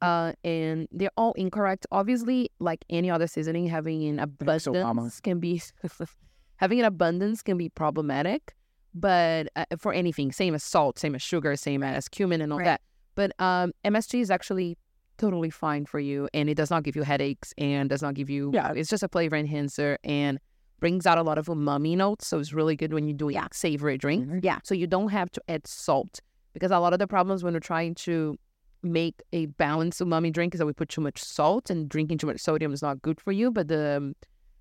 [0.00, 1.86] Uh, and they're all incorrect.
[1.90, 5.60] Obviously, like any other seasoning, having an Thanks, abundance can be
[6.56, 8.54] having an abundance can be problematic.
[8.94, 12.58] But uh, for anything, same as salt, same as sugar, same as cumin and all
[12.58, 12.64] Right.
[12.66, 12.80] that.
[13.14, 14.76] But um, MSG is actually
[15.18, 18.30] totally fine for you, and it does not give you headaches, and does not give
[18.30, 18.50] you.
[18.54, 18.72] Yeah.
[18.74, 20.38] it's just a flavor enhancer, and
[20.80, 22.26] brings out a lot of umami notes.
[22.28, 23.48] So it's really good when you're doing Yeah.
[23.52, 24.28] savory drink.
[24.28, 24.44] Mhm.
[24.44, 24.58] Yeah.
[24.62, 26.20] So you don't have to add salt
[26.52, 28.36] because a lot of the problems when we're trying to
[28.84, 32.28] make a balanced umami drink is that we put too much salt and drinking too
[32.28, 33.50] much sodium is not good for you.
[33.50, 34.14] But the um,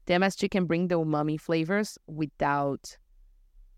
[0.07, 2.97] the MSG can bring the umami flavors without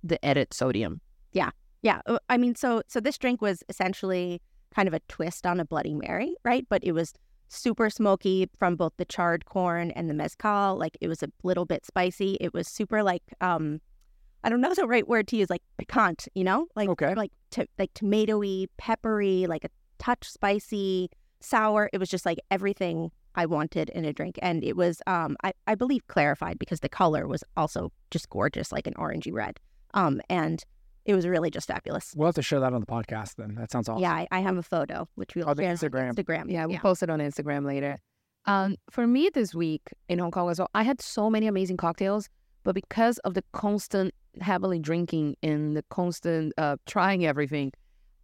[0.03, 1.01] the added sodium.
[1.31, 2.01] Yeah, Yeah.
[2.29, 4.41] I mean, so so this drink was essentially
[4.75, 6.65] kind of a twist on a Bloody Mary, right?
[6.69, 7.13] But it was
[7.47, 10.77] super smoky from both the charred corn and the mezcal.
[10.77, 12.37] Like it was a little bit spicy.
[12.39, 13.81] It was super like um,
[14.43, 17.13] I don't know the right word to use, like piquant, you know, like Okay.
[17.15, 21.09] like to, like tomatoey, peppery, like a touch spicy,
[21.41, 21.89] sour.
[21.91, 25.53] It was just like everything I wanted in a drink, and it was um, I
[25.67, 29.59] I believe clarified because the color was also just gorgeous, like an orangey red.
[29.93, 30.63] Um, and
[31.05, 32.13] it was really just fabulous.
[32.15, 33.55] We'll have to show that on the podcast then.
[33.55, 34.01] That sounds awesome.
[34.01, 36.13] Yeah, I, I have a photo which we'll Oh, the share on Instagram.
[36.13, 36.51] Instagram.
[36.51, 37.97] Yeah, we'll post it on Instagram later.
[38.45, 41.77] Um, for me this week in Hong Kong as well, I had so many amazing
[41.77, 42.29] cocktails,
[42.63, 47.71] but because of the constant heavily drinking and the constant uh, trying everything,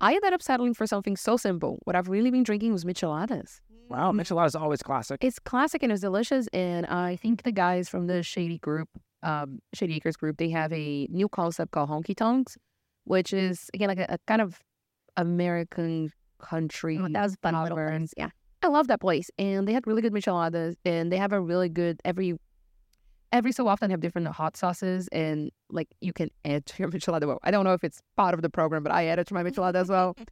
[0.02, 1.80] I ended up settling for something so simple.
[1.86, 3.60] What I've really been drinking was micheladas.
[3.90, 5.24] Wow, micheladas is always classic.
[5.24, 6.48] It's classic and it's delicious.
[6.54, 8.90] And I think the guys from the Shady Group,
[9.26, 12.58] um, Shady Acres Group, they have a new concept called honky tonks,
[13.04, 14.60] which is again like a, a kind of
[15.18, 16.98] American country.
[17.02, 18.14] Oh, that was fun little place.
[18.16, 18.30] Yeah.
[18.62, 21.70] I love that place, and they had really good micheladas, and they have a really
[21.70, 22.36] good every
[23.32, 27.28] every so often have different hot sauces, and like you can add to your michelada.
[27.28, 29.44] Well, I don't know if it's part of the program, but I added to my
[29.44, 30.16] michelada as well.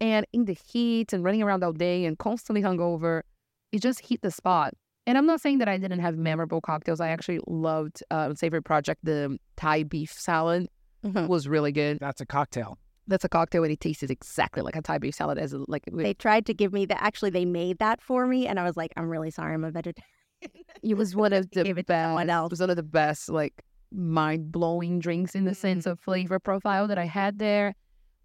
[0.00, 3.22] And in the heat and running around all day and constantly hungover,
[3.70, 4.74] it just hit the spot.
[5.06, 7.00] And I'm not saying that I didn't have memorable cocktails.
[7.00, 9.00] I actually loved uh, Savory Project.
[9.04, 10.68] The Thai beef salad
[11.04, 11.28] Mhm.
[11.28, 11.98] was really good.
[12.00, 12.78] That's a cocktail.
[13.06, 15.36] That's a cocktail, and it tasted exactly like a Thai beef salad.
[15.36, 17.02] As a, like with- They tried to give me that.
[17.02, 19.70] Actually, they made that for me, and I was like, I'm really sorry, I'm a
[19.70, 20.04] vegetarian.
[20.82, 22.26] It was one of the Gave it best.
[22.26, 22.46] to else.
[22.48, 26.38] It was one of the best, like mind blowing drinks in the sense of flavor
[26.38, 27.74] profile that I had there.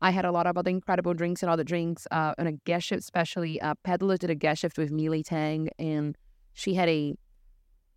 [0.02, 2.88] I had a lot of other incredible drinks and other drinks uh, on a guest
[2.88, 3.62] shift, especially.
[3.62, 6.18] Uh, Peddler did a guest shift with Mealy Tang, and
[6.54, 7.16] she had a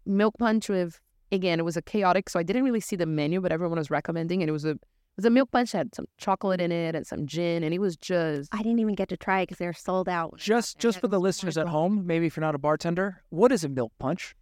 [0.07, 1.01] milk punch with.
[1.31, 3.91] Again, it was a chaotic, so I didn't really see the menu, but everyone was
[3.91, 6.71] recommending, and it was a it was a milk punch that had some chocolate in
[6.71, 9.47] it and some gin, and it was just I didn't even get to try it
[9.47, 10.33] because they were sold out.
[10.33, 12.59] when I got Just just for the listeners at home, maybe if you're not a
[12.59, 14.35] bartender, what is a milk punch?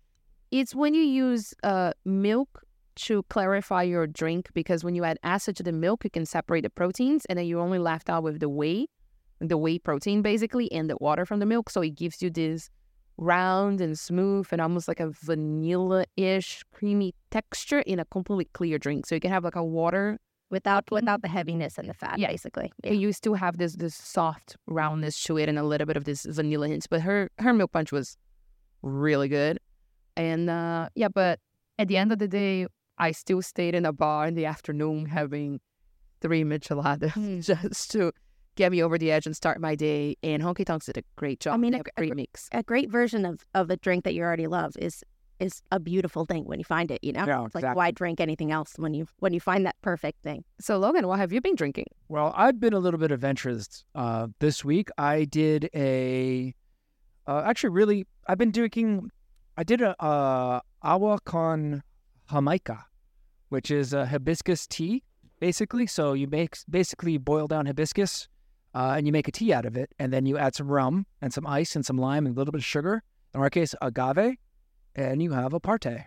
[0.50, 2.64] It's when you use uh, milk
[2.96, 6.62] to clarify your drink because when you add acid to the milk, you can separate
[6.62, 8.86] the proteins and then you're only left out with the whey,
[9.38, 11.70] the whey protein basically, and the water from the milk.
[11.70, 12.68] So it gives you this
[13.21, 18.79] round and smooth and almost like a vanilla ish creamy texture in a completely clear
[18.79, 19.07] drink.
[19.07, 20.18] So you can have like a water,
[20.51, 22.29] without without the heaviness and the fat, Yeah.
[22.29, 22.73] basically.
[22.83, 26.05] and you still have this this soft roundness to it and a little bit of
[26.05, 26.87] this vanilla hints.
[26.89, 28.16] But her her milk punch was
[28.83, 29.59] really good.
[30.16, 31.39] And uh, yeah, but
[31.79, 32.66] at the end of the day,
[32.99, 35.61] I still stayed in a bar in the afternoon having
[36.21, 37.43] three micheladas Mm.
[37.71, 38.12] just to
[38.57, 40.16] get me over the edge and start my day.
[40.22, 41.55] And Honky Tonks did a great job.
[41.55, 42.48] I mean, They a have gr- a great mix.
[42.53, 45.03] A great version of of a drink that you already love is
[45.38, 47.03] is a beautiful thing when you find it.
[47.03, 49.76] You know, Yeah, it's like why drink anything else when you when you find that
[49.80, 50.44] perfect thing.
[50.61, 51.86] So Logan, what have you been drinking?
[52.09, 54.90] Well, I've been a little bit adventurous uh, this week.
[54.98, 56.55] I did a,
[57.26, 59.11] uh, actually, really, I've been drinking.
[59.57, 61.82] I did a uh, agua con
[62.30, 62.84] jamaica,
[63.48, 65.03] which is a hibiscus tea,
[65.38, 65.86] basically.
[65.86, 68.28] So you make basically boil down hibiscus,
[68.75, 71.07] uh, and you make a tea out of it, and then you add some rum
[71.21, 73.03] and some ice and some lime and a little bit of sugar.
[73.35, 74.37] In our case, agave,
[74.97, 76.07] and you have a parte.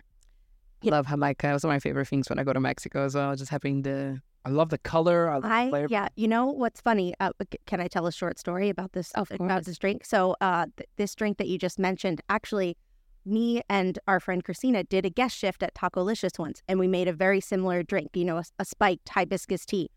[0.82, 0.90] Yeah.
[0.92, 1.48] Love Jamaica.
[1.48, 3.34] It was one of my favorite things when I go to Mexico as well.
[3.34, 5.30] Just having the I love the color.
[5.30, 5.88] I love the I flavor.
[5.90, 7.14] yeah, you know what's funny?
[7.18, 7.30] Uh,
[7.66, 9.64] can I tell a short story about this Of about course.
[9.66, 10.04] this drink?
[10.04, 12.76] So, uh, th- this drink that you just mentioned, actually,
[13.24, 16.86] me and our friend Christina did a guest shift at Taco Licious once, and we
[16.86, 18.10] made a very similar drink.
[18.12, 19.88] You know, a, a spiked hibiscus tea,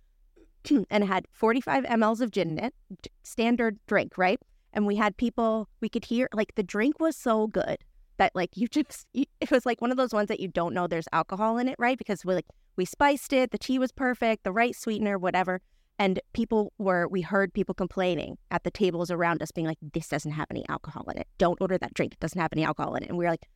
[0.89, 2.74] and it had 45 mLs of gin in it,
[3.24, 4.39] standard drink, right?
[4.74, 7.78] And we had people we could hear like the drink was so good
[8.18, 10.74] that like you just you, it was like one of those ones that you don't
[10.74, 11.97] know there's alcohol in it, right?
[11.97, 12.45] Because we like
[12.76, 15.61] we spiced it, the tea was perfect, the right sweetener, whatever.
[15.99, 20.07] And people were, we heard people complaining at the tables around us, being like, this
[20.07, 21.28] doesn't have any alcohol in it.
[21.39, 22.13] Don't order that drink.
[22.13, 23.09] It doesn't have any alcohol in it.
[23.09, 23.47] And we were like,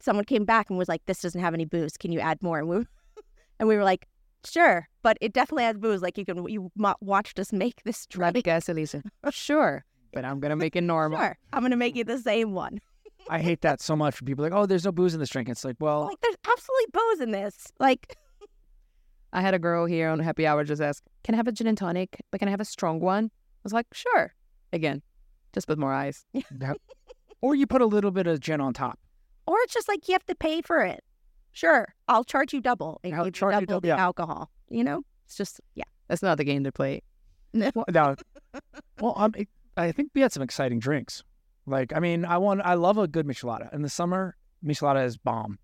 [0.00, 1.96] someone came back and was like, this doesn't have any booze.
[1.96, 2.58] Can you add more?
[2.58, 2.76] And we,
[3.58, 4.06] and we were like,
[4.46, 6.02] sure, but it definitely has booze.
[6.02, 6.70] Like you can, you
[7.00, 8.44] watched us make this Let me drink.
[8.46, 9.02] guess, Elysia.
[9.30, 11.18] Sure, but I'm gonna make it normal.
[11.18, 12.80] Sure, I'm going to make you the same one.
[13.28, 14.24] I hate that so much.
[14.24, 15.48] People are like, oh, there's no booze in this drink.
[15.48, 17.72] It's like, well, Like there's absolutely booze in this.
[17.80, 18.16] Like,
[19.32, 21.66] I had a girl here on happy hour just ask, "Can I have a gin
[21.66, 22.20] and tonic?
[22.30, 24.32] But can I have a strong one?" I was like, "Sure."
[24.72, 25.02] Again,
[25.52, 26.24] just with more ice.
[27.42, 28.98] Or you put a little bit of gin on top.
[29.46, 31.04] or it's just like you have to pay for it.
[31.56, 33.00] Sure, I'll charge you double.
[33.02, 33.96] and I'll charge you double the yeah.
[33.96, 34.50] alcohol.
[34.68, 35.84] You know, it's just yeah.
[36.08, 37.02] That's not the game to play.
[37.54, 38.14] Well, now,
[39.00, 39.48] well, um, it-
[39.78, 41.22] I think we had some exciting drinks.
[41.66, 43.72] Like, I mean, I want, I love a good michelada.
[43.74, 45.58] In the summer, michelada is bomb.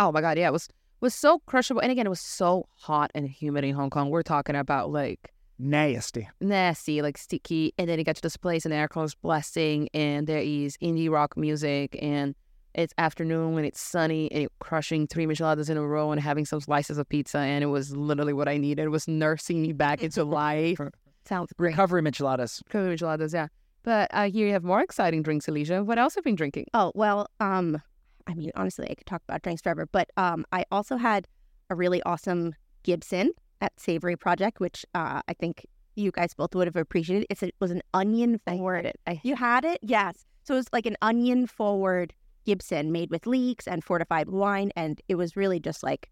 [0.00, 0.68] Oh my god, yeah, it was
[1.00, 1.80] was so crushable.
[1.80, 4.10] And again, it was so hot and humid in Hong Kong.
[4.10, 6.28] We're talking about like Nasty.
[6.40, 7.72] nasty, like sticky.
[7.78, 10.76] And then you get to this place and the aircon is blasting and there is
[10.78, 12.34] indie rock music and
[12.78, 16.44] it's afternoon when it's sunny and you're crushing three micheladas in a row and having
[16.44, 18.84] some slices of pizza and it was literally what I needed.
[18.84, 20.78] It was nursing me back into life.
[21.24, 21.70] Sounds great.
[21.70, 22.62] Recovery micheladas.
[22.66, 23.48] Recovery micheladas, yeah.
[23.82, 25.84] But uh, here you have more exciting drinks, Elysia.
[25.84, 26.66] What else have you been drinking?
[26.72, 27.82] Oh, well, um,
[28.28, 31.26] I mean, honestly, I could talk about drinks forever, but um, I also had
[31.70, 32.54] a really awesome
[32.84, 35.66] Gibson at Savory Project, which uh, I think
[35.96, 37.26] you guys both would have appreciated.
[37.28, 38.86] It's it was an onion forward.
[38.86, 39.00] it.
[39.06, 39.80] I You had it?
[39.82, 40.24] Yes.
[40.44, 42.14] So it was like an onion forward
[42.52, 44.70] Gibson made with leeks and fortified wine.
[44.74, 46.08] And it was really just like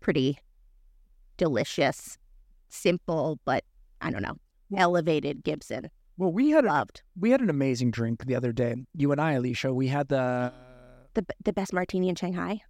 [0.00, 0.36] pretty
[1.36, 2.18] delicious,
[2.68, 3.62] simple, but
[4.00, 4.34] I don't know,
[4.76, 5.88] elevated Gibson.
[6.16, 7.02] Well, we had Loved.
[7.16, 8.74] we had an amazing drink the other day.
[8.96, 10.52] You and I, Elysia, we had the.
[11.14, 12.60] The, the best martini in Shanghai.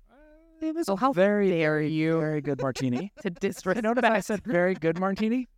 [0.60, 2.20] It was Oh, how very, very, you.
[2.20, 3.10] very good martini.
[3.22, 3.82] to disrespect.
[3.82, 5.48] Notice I said very good martini.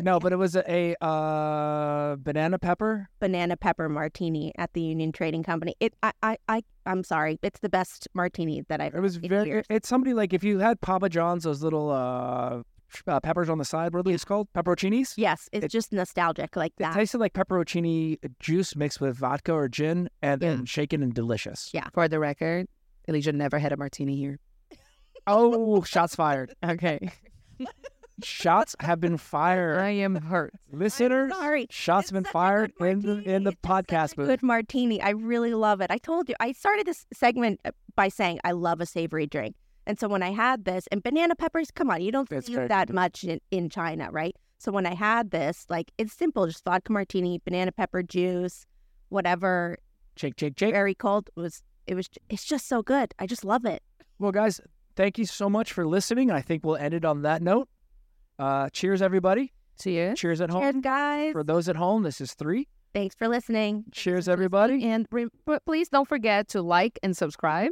[0.00, 0.64] No, but it was a,
[1.00, 3.08] a uh, banana pepper.
[3.20, 5.76] banana pepper martini at the Union Trading Company.
[5.80, 8.94] It, I, I, I, I'm sorry, it's the best martini that I've.
[8.94, 9.46] It was in very.
[9.48, 9.66] years.
[9.70, 12.62] It's somebody like if you had Papa John's, those little uh,
[13.06, 13.92] uh, peppers on the side.
[13.94, 14.48] What are these called?
[14.52, 15.14] Pepperoncinis.
[15.16, 16.90] Yes, it's it- just nostalgic like that.
[16.90, 16.98] It that.
[16.98, 20.48] tasted like pepperoncini juice mixed with vodka or gin, and Yeah.
[20.56, 21.70] then shaken and delicious.
[21.72, 21.86] Yeah.
[21.92, 22.66] For the record,
[23.08, 24.38] Elysia never had a martini here.
[25.26, 26.54] Oh, shots fired!
[26.64, 27.10] Okay.
[28.22, 29.78] Shots have been fired.
[29.80, 30.54] I am hurt.
[30.72, 31.66] Listeners, sorry.
[31.70, 34.26] shots have been fired in the in the It's such podcast a booth.
[34.28, 35.00] Good martini.
[35.02, 35.90] I really love it.
[35.90, 36.36] I told you.
[36.38, 39.56] I started this segment uh, by saying I love a savory drink,
[39.86, 42.54] and so when I had this and banana peppers, come on, you don't It's see
[42.54, 44.36] very that much in, in China, right?
[44.58, 48.64] So when I had this, like it's simple, just vodka martini, banana pepper juice,
[49.08, 49.78] whatever,
[50.16, 50.72] Shake, shake, shake.
[50.72, 51.30] very cold.
[51.36, 53.12] It was it was it's just so good.
[53.18, 53.82] I just love it.
[54.20, 54.60] Well, guys,
[54.94, 56.30] thank you so much for listening.
[56.30, 57.68] I think we'll end it on that note.
[58.38, 59.52] Uh, cheers, everybody.
[59.80, 60.18] Cheers.
[60.18, 60.62] Cheers at home.
[60.62, 61.32] Cheers, guys.
[61.32, 62.68] For those at home, this is three.
[62.92, 63.84] Thanks for listening.
[63.92, 64.84] Cheers, everybody.
[64.84, 65.26] And re-
[65.66, 67.70] please don't forget to like and subscribe.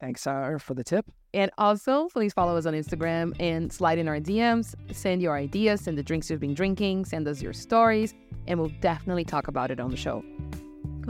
[0.00, 1.06] Thanks, Sarah, for the tip.
[1.34, 4.74] And also, please follow us on Instagram and slide in our DMs.
[4.94, 8.14] Send your ideas, send the drinks you've been drinking, send us your stories,
[8.46, 10.22] and we'll definitely talk about it on the show.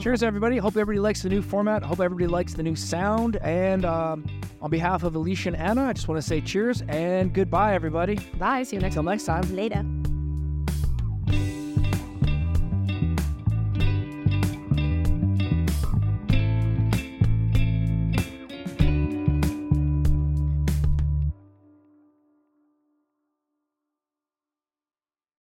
[0.00, 0.58] Cheers, everybody.
[0.58, 1.82] Hope everybody likes the new format.
[1.82, 3.36] Hope everybody likes the new sound.
[3.36, 4.24] And um,
[4.62, 8.16] on behalf of Elysia and Ana, I just want to say cheers and goodbye, everybody.
[8.38, 8.62] Bye.
[8.62, 9.42] See you next Until next time.
[9.54, 9.84] Later.